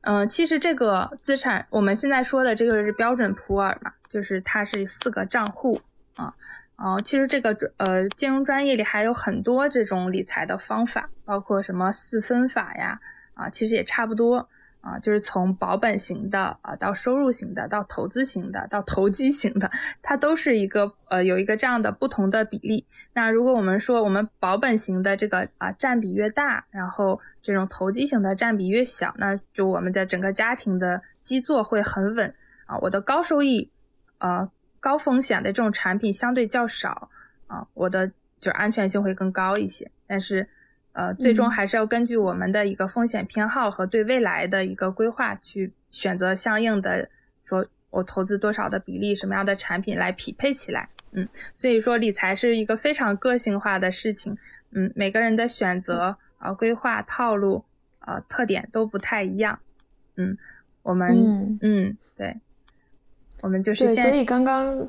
[0.00, 5.80] 嗯，其实这个资产我们现在说的这个是标准普尔嘛，就是它是四个账户。
[6.14, 6.34] 啊，
[6.76, 13.00] 哦，其实这个呃，金融专业里还有很多这种理财的方法，包括什么四分法呀，
[13.34, 14.48] 啊，其实也差不多
[14.82, 19.70] 啊，就是从保本型的啊，到收入型的，到投资型的，到投机型的，
[20.02, 22.86] 它都是一个呃，有一个这样的不同的比例。
[23.14, 32.34] 那如果我们说我们保本型的这个啊占比越大，然后这种投机型的占比越小，那就我们的整个家庭的基座会很稳
[32.66, 33.70] 啊，我的高收益
[34.18, 34.50] 呃。
[34.82, 37.08] 高风险的这种产品相对较少
[37.46, 38.08] 啊，我的
[38.40, 39.88] 就是安全性会更高一些。
[40.08, 40.48] 但是，
[40.90, 47.08] 呃，最终还是要根据我们的一个风险偏好和对未来的一个规划去选择相应的，
[47.44, 50.88] 说我投资多少的比例，什么样的产品来匹配起来。
[51.12, 54.36] 嗯，所以说理财是一个非常个性化的事情。
[54.72, 57.64] 嗯，每个人的选择啊、规划套路
[58.00, 59.60] 啊、特点都不太一样。
[60.16, 60.36] 嗯，
[60.82, 62.36] 我们嗯对。
[63.42, 64.88] 我们就是对，所以刚刚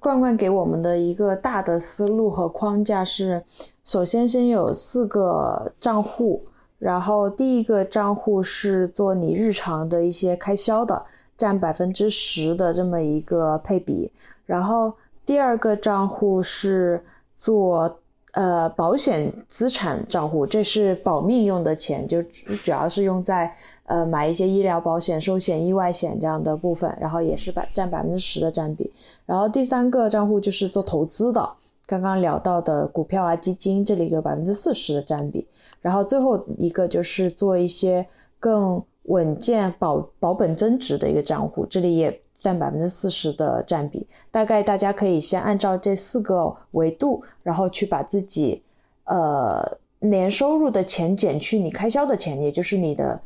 [0.00, 3.44] 罐罐给我们的一个大的思路和框架是：
[3.84, 6.42] 首先先有四个账户，
[6.78, 11.04] 然后第一个账户是做你日常的一些开销的，
[11.36, 14.10] 占百分之十的这么一个配比，
[14.46, 14.94] 然后
[15.26, 17.04] 第二个账户是
[17.34, 18.00] 做
[18.32, 23.54] 呃保险资产账户，这是保命用的钱，就主要是用在。
[23.88, 28.92] 呃，买一些医疗保险、寿险、意外险这样的部分，然后也是百占百分之十的占比。
[29.24, 31.50] 然后第三个账户就是做投资的，
[31.86, 35.46] 刚刚聊到的股票啊、基金，这里有百分之四十的占比。
[35.80, 38.06] 然后最后一个就是做一些
[38.38, 44.06] 更稳健、保保本增值的一个账户，这里也占百分之四十的占比。
[44.30, 48.62] 大概大家可以先按照这四个维度，然后去把自己
[49.04, 53.18] 呃年收入的钱减去你开销的钱，也就是你的。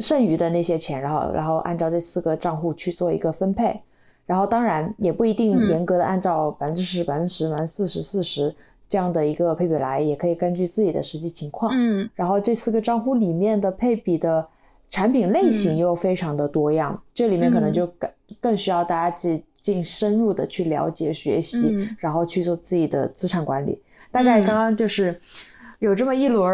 [0.00, 3.80] 剩余的那些钱，然后然后按照这四个账户去做一个分配，
[4.26, 8.54] 然后当然也不一定严格的按照百分之十、百分之十、百分之四十、四十
[8.88, 11.70] 这样的一个配比来，也可以根据自己的实际情况。
[11.74, 14.46] 嗯，然后这四个账户里面的配比的
[14.90, 23.80] 产品类型又非常的多样，这里面可能就更更需要大家进进深入的去了解、学习，然后去做自己的资产管理。
[24.10, 25.20] 大概刚刚就是
[25.78, 26.52] 有这么一轮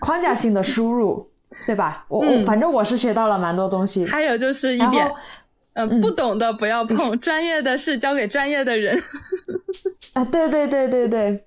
[0.00, 1.26] 框架性的输入。
[1.66, 2.04] 对吧？
[2.08, 4.04] 我我反正我是学到了蛮多东西。
[4.06, 5.10] 还有就是一点，
[5.74, 8.96] 呃，不懂的不要碰， 专业的事交给专业的人。
[10.14, 11.44] 啊，对对对对对，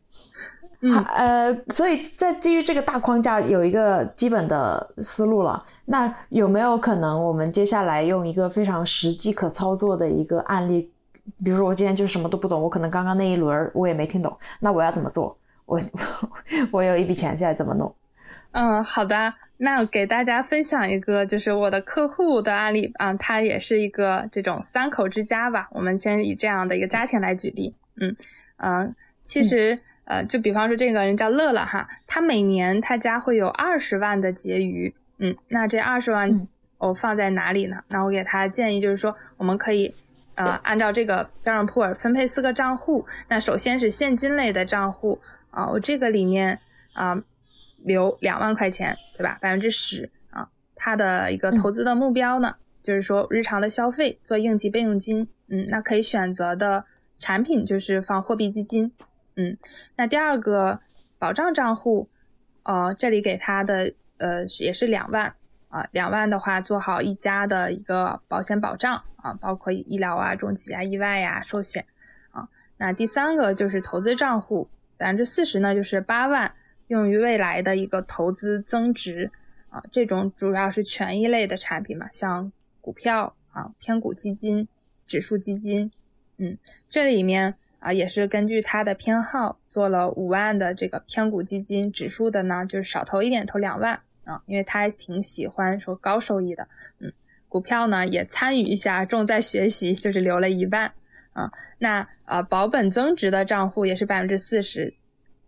[0.82, 5.64] 嗯呃，所以在基于这个大框架有一个基本的思路了。
[5.86, 10.92] 那有没有可能我们接下来用一个非常实际可操作的一个案例？
[11.44, 15.38] 比如说我今天就什么都不懂，我可能刚刚那一轮我也没听懂，那我要怎么做？
[15.66, 15.82] 我
[16.72, 17.94] 我有一笔钱，现在怎么弄？
[18.52, 19.34] 嗯，好的。
[19.58, 25.68] 那给大家分享一个，就是我的客户的案例啊，他也是一个这种三口之家吧。
[25.72, 28.16] 我们先以这样的一个家庭来举例，嗯
[28.58, 36.48] 嗯，其实呃，就比方说这个人叫乐乐哈，他每年他家会有二十万的结余，嗯，那这二十万
[36.78, 37.84] 我放在哪里呢？
[37.88, 39.96] 那我给他建议就是说，我们可以
[40.36, 46.60] 呃按照这个标准普尔分配四个账户，那首先是现金类的账户啊，我这个里面
[46.94, 47.24] 啊
[47.78, 49.38] 留两万块钱，对吧？
[49.42, 52.56] 百分之十啊，他的一个投资的目标呢？
[52.82, 56.86] 就是说，日常的消费做应急备用金，嗯，那可以选择的
[57.18, 58.94] 产品就是放货币基金，
[59.36, 59.58] 嗯，
[59.98, 60.80] 那第二个
[61.20, 62.10] 保障账户，
[62.64, 65.36] 呃，这里给他的呃也是两万
[65.68, 71.86] 啊，两万的话做好一家的一个保险保障啊，包括医疗啊、重疾啊、意外呀、寿险
[72.32, 72.48] 啊。
[72.78, 76.54] 那第三个就是投资账户，百分之四十呢就是八万，
[76.88, 79.32] 用于未来的一个投资增值
[79.70, 82.52] 啊，这种主要是权益类的产品嘛，像。
[82.80, 84.66] 股票啊，偏股基金、
[85.06, 85.92] 指数基金，
[86.38, 86.58] 嗯，
[86.90, 96.70] 这里面啊也是根据他的偏好做了五万的这个偏股基金，指数的呢就是少投一点，投两万啊，因为他还挺喜欢说高收益的，
[97.00, 97.12] 嗯，
[97.50, 100.94] 股票呢也参与一下，重在学习，就是留了一万
[101.34, 101.52] 啊。
[101.80, 104.94] 那呃保本增值的账户也是百分之四十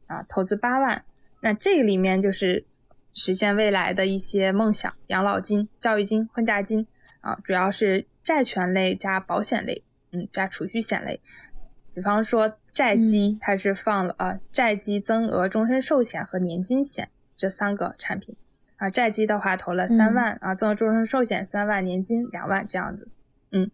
[0.08, 1.06] 啊，投资八万，
[1.42, 2.66] 那这个里面就是
[3.14, 6.88] 实现未来的一些梦想，养老金、教育金、婚嫁金。
[7.22, 9.84] 啊，主要是债权类加保险类，
[10.14, 11.20] 嗯，加储蓄险类。
[11.94, 18.38] 比方说债基，它是放了啊，债基增额终身寿险和年金险这三个产品。
[18.78, 23.10] 啊，债基的话投了三万，啊，增额终身寿险三万，年金两万这样子。
[23.52, 23.70] 嗯，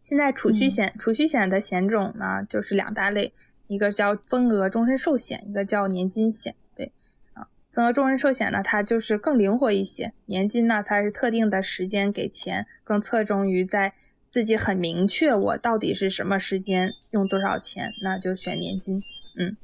[0.00, 3.34] 现在储蓄险，储蓄险的险种呢就是两大类，
[3.66, 6.54] 一个叫增额终身寿险，一个叫年金险。
[6.74, 6.92] 对
[7.34, 13.92] 啊增额终身寿险呢，它就是更灵活一些；年金呢，它是特定的时间给钱，更侧重于在
[14.30, 19.02] 自己很明确我到底是什么时间用多少钱，那就选年金。
[19.38, 19.56] 嗯，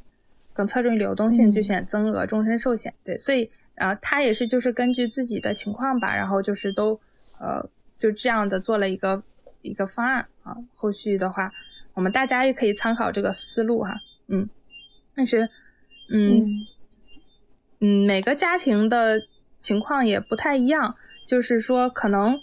[0.52, 2.92] 更侧重于流动性，就选增额终身寿险。
[3.02, 7.00] 对，所以啊，它也是就是根据自己的情况吧，然后就是都
[7.38, 7.66] 呃
[7.98, 9.22] 就这样的做了一个
[9.62, 10.56] 一个方案啊。
[10.74, 11.50] 后续的话，
[11.94, 13.94] 我们大家也可以参考这个思路哈。
[14.28, 14.48] 嗯，
[15.14, 15.48] 但是
[16.12, 16.66] 嗯。
[17.84, 19.20] 嗯，每个家庭的
[19.58, 20.94] 情况也不太一样，
[21.26, 22.38] 就是说，可能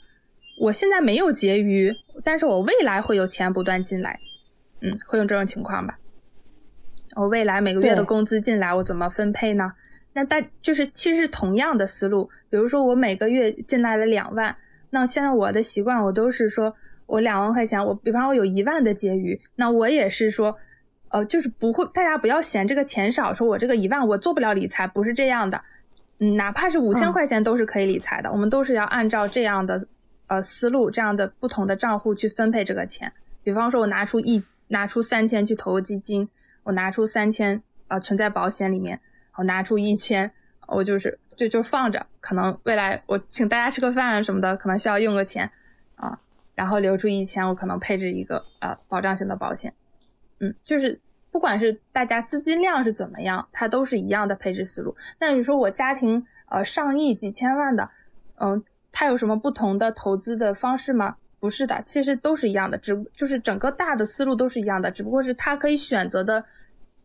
[0.60, 1.96] 我现在没有结余，
[2.26, 4.20] 但是我未来会有钱不断进来，
[4.82, 5.98] 嗯，会有这种情况吧？
[7.16, 9.72] 我未来每个月的工资进来，我怎么分配呢？
[10.12, 14.58] 那大就是其实是同样的思路，比如说我每个月进来了两万，
[14.90, 16.76] 那现在我的习惯，我都是说
[17.10, 20.58] 我两万块钱，我比方说我有一万的结余，那我也是说。
[21.12, 25.60] 呃，就是不会，大家不要嫌这个钱少，说我这个一万我做不了理财，不是这样的，
[26.20, 29.88] 嗯，哪怕是五千块钱都是可以理财的，我们都是要按照这样的
[30.28, 33.12] 呃思路，这样的不同的账户去分配这个钱。
[33.42, 36.30] 比方说，我拿出一拿出三千去投基金，
[36.62, 39.02] 我拿出三千呃存在保险里面，
[39.38, 40.32] 我拿出一千，
[40.68, 45.52] 我就是就就放着，可能未来我请大家吃个饭什么的，可能需要用个钱啊，
[46.60, 49.74] 然后留出一千，我可能配置一个呃保障型的保险。
[50.42, 51.00] 嗯，就是
[51.32, 54.94] 不管是大家资金量是怎么样，它都是一样的配置思路。
[55.22, 57.90] 那你说我家庭呃上亿几千万的，
[58.42, 61.16] 嗯，它有什么不同的投资的方式吗？
[61.40, 66.44] 不是的，其实都是一样的，只就是整个大的思路都是一样的，只不过是它可以选择的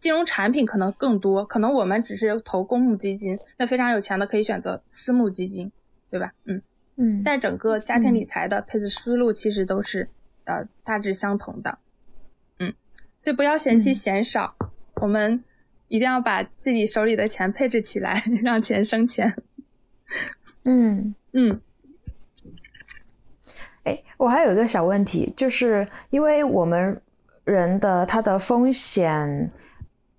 [0.00, 1.44] 金融产品可能更多。
[1.44, 5.70] 可能我们只是投公募基金，那非常有钱的可以选择私募基金，
[6.11, 6.32] 对吧？
[6.46, 6.61] 嗯
[6.97, 10.09] 嗯，但整个家庭理财的配置思路其实都是
[10.45, 11.78] 呃大致相同的。
[12.59, 12.72] 嗯
[13.18, 14.55] 所以不要嫌弃钱少，
[14.97, 15.42] 我们
[15.88, 19.34] 一定要把自己手里的钱配置起来， 让钱生钱。
[20.64, 21.61] 嗯嗯。
[23.84, 27.01] 哎，我还有一个小问题，就是因为我们
[27.45, 29.51] 人的他的风险。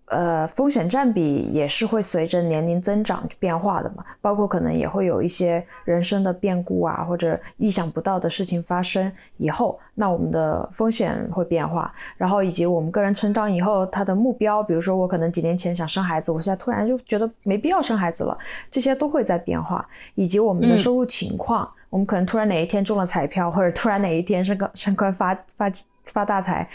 [0.08, 18.38] 呃，风险占比也是会随着年龄增长变化的嘛，包括可能也会有一些人生的变故啊，或者意想不到的事情发生以后，那我们的风险会变化，然后以及我们个人成长以后他的目标，比如说我可能几年前想生孩子，我现在突然就觉得没必要生孩子了，
[18.70, 19.84] 这些都会在变化，
[20.14, 25.72] 以及我们的收入情况，我们可能突然哪一天中了彩票，或者突然哪一天升个升官发发
[26.03, 26.70] 发大财。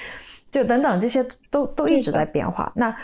[0.51, 2.73] 就等等，这些都都一直在变化。
[2.75, 2.95] 那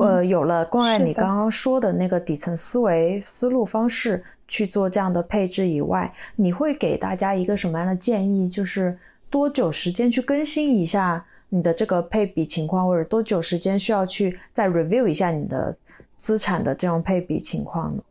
[0.00, 8.48] 呃，有了关爱你刚刚说的那个底层思维思路方式去做这样的配置以外，你会给大家一个什么样的建议？
[8.48, 8.98] 就是
[9.30, 15.76] 多久时间去更新一下你的这个配比情况，或者多久时间需要去再 review 一下你的
[16.16, 18.02] 资产的这种配比情况呢？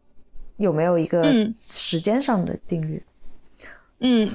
[0.57, 1.25] 有没有一个
[1.69, 2.95] 时间上的定律？
[2.95, 3.03] 嗯，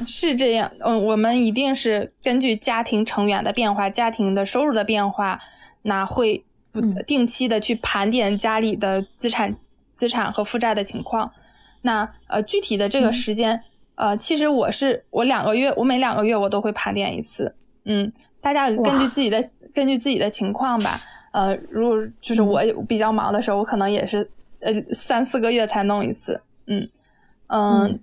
[0.06, 0.72] 是这样。
[0.80, 5.38] 嗯，我们一定是根据家庭成员的变化、家庭的收入的变化，
[5.82, 9.54] 那会不定期的去盘点家里的资产、
[9.94, 11.30] 资产和负债的情况。
[11.82, 13.62] 那呃，具体的这个时间，
[13.94, 17.54] 呃，其实我是我两个月，我每两个月我都会盘点一次。
[17.84, 21.00] 嗯，大家根据自己的根据自己的情况吧。
[21.32, 26.40] 呃，如果就是我比较忙的时候，我可能也是呃三四个月才弄一次。
[26.66, 26.88] 嗯
[27.48, 28.00] 嗯。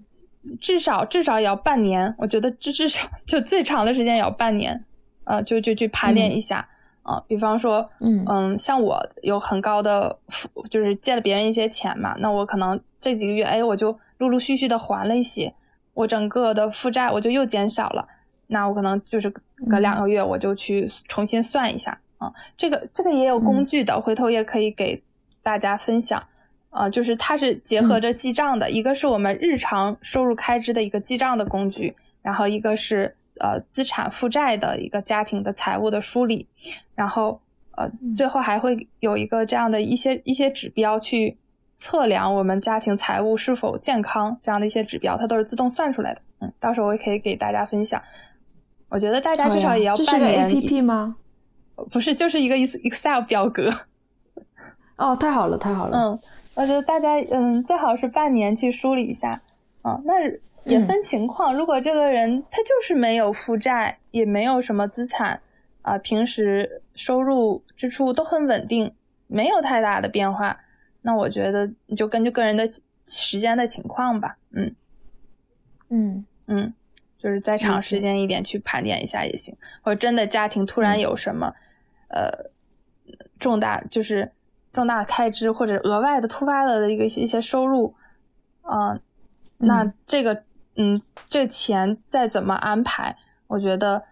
[0.62, 4.86] 至少至少也要半年，我觉得至至少就最长的时间也要半年，
[5.26, 6.68] 呃，就就去盘点一下
[7.04, 7.22] 啊。
[7.28, 10.18] 比方说，嗯嗯，像我有很高的，
[10.70, 15.54] 就是借了别人一些钱嘛，那我可能这几个月，哎，我就陆陆续续的还了一些，
[15.93, 18.08] 我整个的负债我就又减少了，
[18.48, 19.30] 那我可能就是
[19.70, 22.32] 隔两个月我就去重新算一下啊。
[22.56, 25.04] 这个这个也有工具的，回头也可以给
[25.43, 26.24] 大家分享。
[26.70, 36.47] 啊，就是它是结合着记账的，一个是我们日常收入开支的一个记账的工具，然后一个是呃资产负债的一个家庭的财务的梳理，
[36.93, 37.41] 然后
[37.72, 41.38] 呃最后还会有一个这样的一些一些指标去
[41.76, 46.22] 测量我们家庭财务是否健康这样的一些指标，它都是自动算出来的。
[46.39, 48.01] 嗯，到时候我也可以给大家分享。
[48.89, 50.47] 我觉得大家至少也要半年。
[50.47, 51.15] 这是 A P P 吗？
[51.91, 53.70] 不是，就是一个 Excel 表格。
[54.95, 55.97] 哦，太好了，太好了。
[55.97, 56.20] 嗯。
[56.58, 59.39] 我觉得大家嗯，最好是半年去梳理一下，
[59.84, 60.14] 啊，那
[60.64, 61.55] 也分情况。
[61.55, 65.39] 如果这个人他就是没有负债，也没有什么资产，
[65.84, 68.91] 啊，平时收入支出都很稳定，
[69.28, 70.60] 没有太大的变化，
[71.03, 72.68] 那我觉得你就根据个人的
[73.05, 74.76] 时间的情况吧，嗯，
[75.89, 76.74] 嗯嗯，
[77.20, 79.55] 就是再长时间一点去盘点一下也行。
[79.84, 81.53] 或者真的家庭突然有什么，
[82.08, 82.49] 呃，
[83.38, 84.32] 重大就是。
[84.78, 87.96] 重大开支或者额外的突发的一个一些收入，
[88.62, 89.02] 嗯，
[89.58, 90.44] 那这个
[90.76, 93.18] 嗯，这钱再怎么安排，
[93.48, 94.04] 我觉得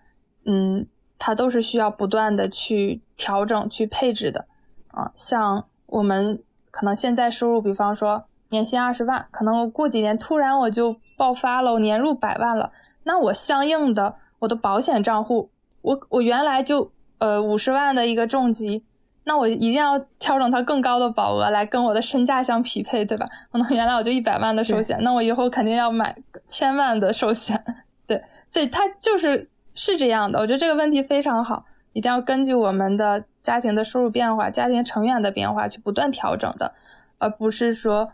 [0.43, 0.87] 嗯，
[1.19, 4.47] 它都是需要不断的去调整、去配置的
[4.87, 5.11] 啊。
[5.13, 6.41] 像我们
[6.71, 12.71] 可能现在收入，比方说年薪二十万，可能我过几年突然我就爆发了，我年入百万了，
[13.03, 15.51] 那我相应的我的保险账户，
[15.83, 18.83] 我我原来就呃五十万的一个重疾。
[19.27, 23.25] 那我一定要调整它更高的保额来跟我的身价相匹配，对吧？
[23.51, 26.15] 可能原来我就一百万的寿险，那我以后肯定要买
[26.47, 27.59] 千万的寿险，
[28.05, 30.37] 对，所以它就是是这样的。
[30.39, 36.75] 我觉得这个问题非常好，一定要根据我们的家庭的收入变化、家庭成员的变化去不断调整的，
[37.17, 38.11] 而不是说，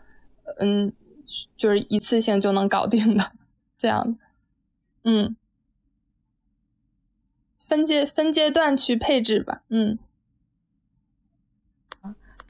[0.60, 0.90] 嗯，
[1.58, 3.32] 就是一次性就能搞定的
[3.76, 4.18] 这样的，
[5.04, 5.36] 嗯，
[7.60, 9.98] 分阶分阶段去配置吧，嗯。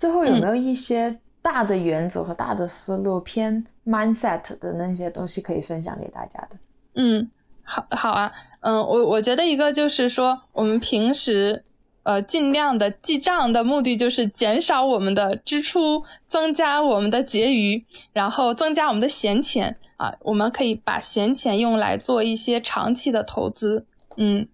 [0.03, 6.57] 最后有没有一些大的原则和大的思路偏 mindset 的那些东西可以分享给大家的？
[6.97, 7.31] 嗯，
[7.63, 8.33] 好，好啊，
[8.63, 11.63] 嗯，我我觉得一个就是说，我们平时
[12.03, 23.87] 呃尽量的记账的目的就是减少我们的支出，增加我们的结余，然后增加我们的闲钱啊，我们可以把闲钱用来做一些长期的投资，
[24.17, 24.49] 嗯，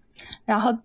[0.45, 0.77] 然后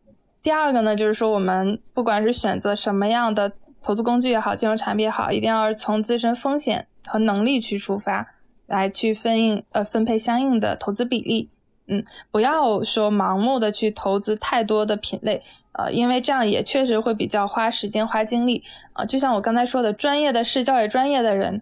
[0.42, 3.52] 第二个呢，就是说我们不管是选择什么样的。
[3.84, 8.34] 投资工具也好，金融产品也好，一定要从自身风险和能力去出发，
[8.66, 11.50] 来去分应呃分配相应的投资比例。
[11.86, 18.64] 嗯，不要说盲目的去投资太多的品类，呃，因为这样也确实会比较花时间花精力
[18.94, 19.04] 啊。
[19.04, 21.60] 就像我刚才说的，专业的事交给专业的人，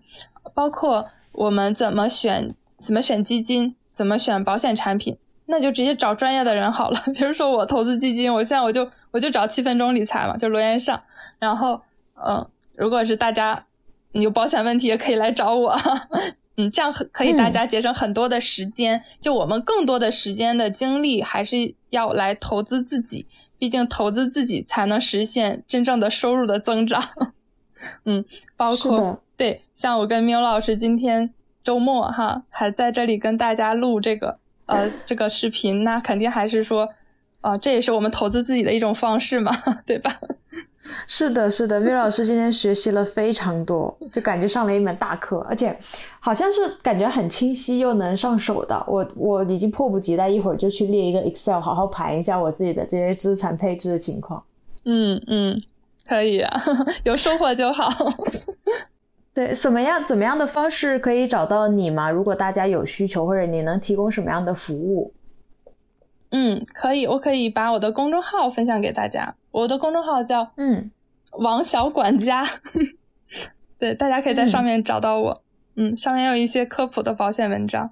[0.54, 7.02] 包括我们怎么选怎么选基金，怎么选保险产品，那就直接找专业的人好了。
[7.18, 11.02] 比如说我投资基金，我现在我就我就找七分钟理财嘛，就罗岩上，
[11.40, 11.82] 然后。
[12.26, 13.66] 嗯，如果是大家
[14.12, 15.76] 有保险问题，也可以来找我。
[16.56, 19.02] 嗯，这样可以大家节省很多的时间。
[19.20, 23.26] 就我们更多的时间的精力，还是要来投资自己。
[23.58, 27.02] 毕竟投资自己才能实现真正的收入的增长。
[28.04, 28.24] 嗯，
[28.56, 31.32] 包括对，像我跟喵老师今天
[31.64, 36.88] 周末哈，还在这里跟大家录这个呃这个视频，那肯定还是说。
[37.40, 39.50] 啊，这也是我们投资自己的一种方式嘛，
[39.84, 40.16] 对吧？
[41.06, 45.76] 是的，是的，缪老师今天学习了非常多，就感觉上了一门大课，而且
[46.18, 48.84] 好像是感觉很清晰又能上手的。
[48.88, 54.42] 我我已经迫不及待，一会儿就去列一个 Excel，好好盘一下我自己的这些资产配置的情况。
[54.84, 55.62] 嗯嗯，
[56.08, 56.62] 可以啊，
[57.04, 57.88] 有收获就好。
[59.32, 62.10] 对，怎么样怎么样的方式可以找到你吗？
[62.10, 65.14] 如果大家有需求，或者你能提供什么样的服务？
[66.32, 69.36] 嗯，可以，我可以把我的公众号分享给大家。
[69.52, 70.90] 我的公众号叫嗯
[71.38, 72.44] 王小管家，
[73.78, 75.42] 对，大家可以在上面找到我。
[75.76, 77.90] 嗯，上面有一些科普的保险文章。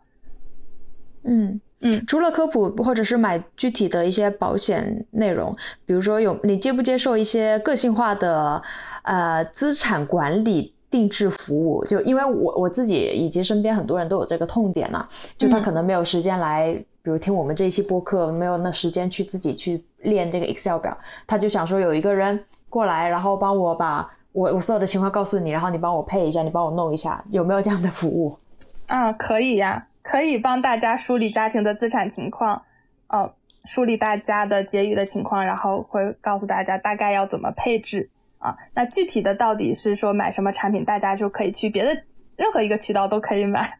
[1.22, 5.56] 嗯，嗯，除了科普或者是买具体的一些保险内容，
[5.86, 8.62] 比如说有你接不接受一些个性化的
[9.04, 11.82] 呃资产管理定制服务？
[11.86, 15.08] 就因为我我自己以及身边很多人都有这个痛点嘛，
[15.38, 16.72] 就他可能没有时间来，
[17.02, 20.96] 比如听我们这一期播客，没有那时间去自己去练这个 Excel 表，
[21.26, 28.38] 他就想说有一个人过来，然后帮我把我我所有的情况告诉你，然后你帮我配一下，你帮我弄一下，有没有这样的服务？
[28.86, 29.86] 啊，可以呀。
[30.02, 32.62] 可以帮大家梳理家庭的资产情况，
[33.08, 33.30] 呃，
[33.66, 38.08] 梳理大家的结余的情况，然后会告诉大家大概要怎么配置
[38.38, 38.56] 啊。
[38.72, 42.02] 那具体的到底是说买什么产品，大家就可以去别的
[42.36, 43.78] 任何一个渠道都可以买。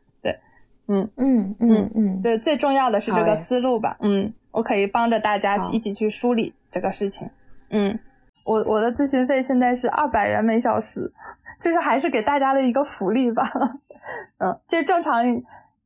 [0.90, 3.96] 对，嗯嗯嗯嗯，对，最重要的是这个思路吧。
[4.00, 7.28] 嗯，我可以帮着大家一起去梳理这个事情。
[7.70, 7.98] 嗯，
[8.44, 11.12] 我我的咨询费现在是二百元每小时，
[11.60, 13.48] 就是还是给大家的一个福利吧。
[14.38, 15.24] 嗯，就是正常。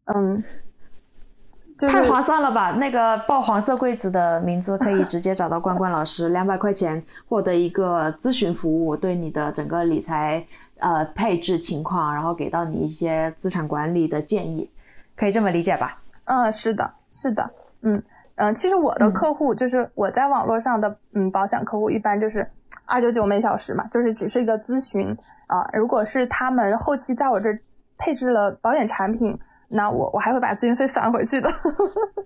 [0.07, 0.43] 嗯，
[1.79, 2.73] 太划算了吧！
[2.73, 10.47] 那个报黄色柜子的名字可以直接找到关关老师， 两百块钱获得一个咨询服务，对你的整个理财
[10.79, 14.71] 呃配置情况，然后给到你一些资产管理的建议，
[15.17, 16.01] 可以这么理解吧？
[16.25, 17.51] 嗯，是的，是的，
[17.83, 18.03] 嗯
[18.37, 22.49] 嗯，其实我的客户就是我在网络上的嗯保险客户，一般就是
[22.87, 25.17] 二九九每小时嘛，就是只是一个咨询
[25.47, 25.69] 啊。
[25.73, 27.51] 如果是他们后期在我这
[27.99, 29.39] 配置了保险产品。
[29.67, 31.51] 那我我还会把咨询费返回去的，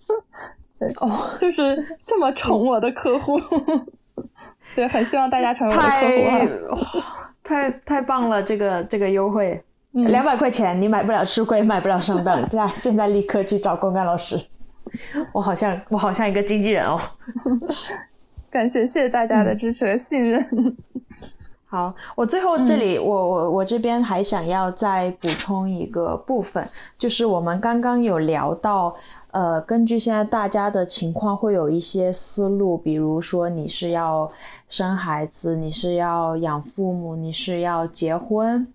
[0.78, 3.40] 对哦，就是这么宠我的客户，
[4.74, 6.81] 对，很希望大家成为我的客户，
[7.43, 14.40] 太太棒了，这个这个优惠，两百块钱你买不了吃亏，买不了上当， 对啊，现在立刻去找公干老师，
[15.32, 17.01] 我好像我好像一个经纪人哦，
[18.51, 20.43] 感谢谢谢大家的支持和信任。
[21.70, 26.66] 好，我最后这里，我我我这边还想要再补充一个部分，
[26.97, 28.94] 就是我们刚刚有聊到，
[29.32, 34.31] 呃，根据现在大家的情况，会有一些思路，比如说你是要
[34.66, 38.66] 生孩子，你是要养父母，你是要结婚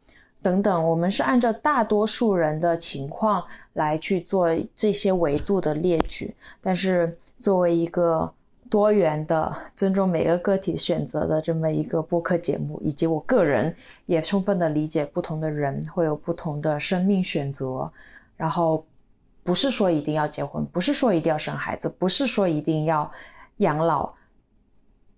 [0.44, 3.44] 等等，我们是按照大多数人的情况
[3.74, 8.32] 来去做这些维度的列举，但是作为一个。
[8.70, 13.76] 多元的尊重每个个体选择的这么一个播客节目，以及我个人
[14.07, 17.88] 也充分的理解不同的人会有不同的生命选择，
[18.36, 18.84] 然后
[19.44, 23.11] 不是说一定要结婚，不是说一定要生孩子，不是说一定要
[23.57, 24.11] 养老，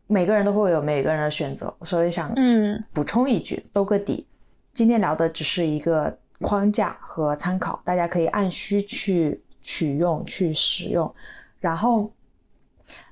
[0.07, 2.83] 每个人都会有每个人的选择，所以想嗯。
[2.91, 4.27] 补充一句，兜个底，
[4.75, 11.11] 今天聊的只是一个框架和参考，大家可以按需去取用去使用，
[11.59, 12.11] 然后。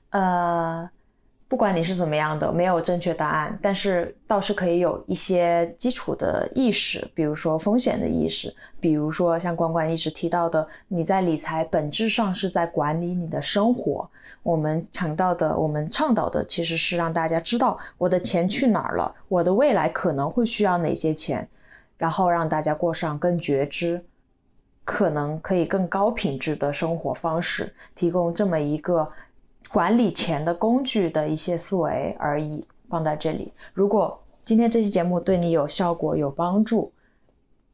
[0.09, 0.87] 呃，
[1.47, 14.07] 不管你是怎么样的，没有正确答案，但是倒是可以有一些基础的意识，比如说风险的意识，比如说像关关一直提到的，你在理财本质上是在管理你的生活。
[14.43, 21.47] 我们强调的，我们倡导的，其实是让大家知道我的钱去哪儿了，我的未来可能会需要哪些钱，
[21.97, 24.05] 然后让大家过上更觉知，
[24.83, 29.09] 可能可以更高品质的生活方式，提供这么一个。
[29.71, 33.51] 管理钱的工具的一些思维而已，放在这里。
[33.73, 36.91] 如果今天这期节目对你有效果、有帮助，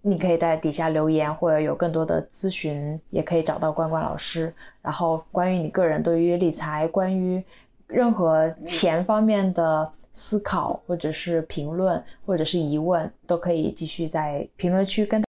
[0.01, 4.53] 你可以在底下留言，或者有更多的咨询，也可以找到关关老师。
[4.81, 7.43] 然后，关于你个人对于理财、关于
[7.87, 15.23] 任何钱方面的思考，或者是评论，或者是疑问，都可以继续在评论区跟。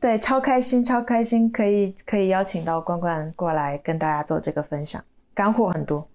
[0.00, 5.00] 对，超开心，超开心，可以可以邀请到关关过来跟大家做这个分享。
[5.32, 6.06] 干货很多，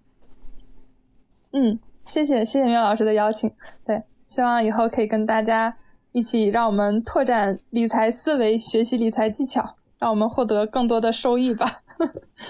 [1.52, 3.50] 嗯，谢谢谢谢苗老师的邀请，
[3.86, 5.76] 对，希望以后可以跟大家
[6.18, 11.84] 一起，让我们拓展理财思维，学习理财技巧，让我们获得更多的收益吧。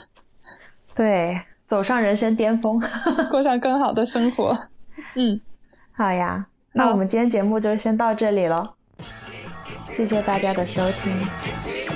[0.96, 2.82] 对，走上人生巅峰，
[3.30, 4.58] 过上更好的生活。
[5.16, 5.42] 嗯，
[5.92, 8.76] 好呀，那我们今天节目就先到这里了，
[9.92, 11.87] 谢谢大家的收听。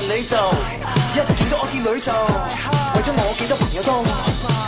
[0.00, 0.36] 你就
[1.12, 2.12] 一见到我见女就，
[2.94, 4.04] 为咗我记多朋友多，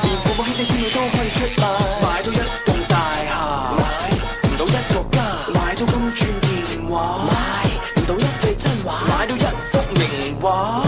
[0.02, 1.68] 连父母兄弟姊妹都可以出卖。
[2.00, 3.80] 买到一栋大厦，买
[4.48, 5.20] 唔到一个家，
[5.52, 10.82] 买到金钻电话，买唔到一句真话，买到一幅名画，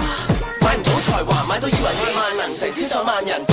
[0.62, 3.49] 买唔到才华，买到以为万能成千上万人。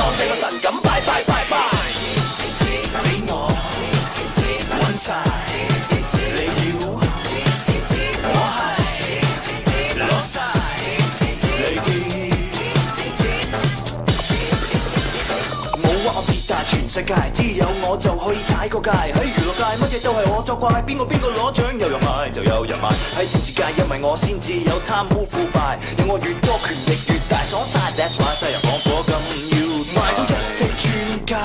[16.97, 18.89] 世界，只有我就可以踩個界。
[18.89, 22.89] 喺娛樂界乜嘢都係我作怪，邊個邊個攞獎有人買就有人買。
[23.13, 29.57] 喺政治界因為我先至有貪污腐敗，有我越多權力越大，所晒 That's why 西人放火咁要
[29.93, 31.37] 買到一隻鑽戒，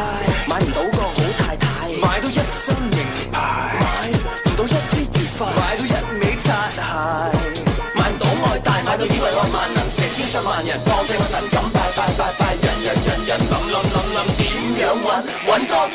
[0.48, 1.68] 買唔到個好太太，
[2.00, 6.80] 買到一身名牌，買唔到一支月花，買到一味擦鞋。
[7.92, 14.51] 買唔到外帶，買到以為我萬能，成千上萬人當正我神咁拜拜拜拜，人人人人諗諗諗諗點
[14.82, 15.76] 想玩玩多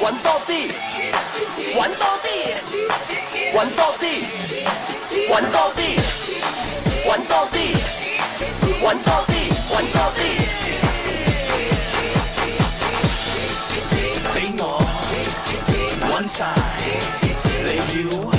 [0.00, 0.70] 玩多啲
[1.76, 2.30] 玩多啲
[3.52, 4.06] 玩多啲
[5.28, 5.82] 玩多啲
[7.08, 7.58] 玩多啲
[8.84, 9.34] 玩多啲
[9.74, 10.22] 玩多啲。
[14.30, 14.62] 玩我
[16.06, 16.38] 啲晒，
[17.66, 17.68] 你
[18.08, 18.37] 要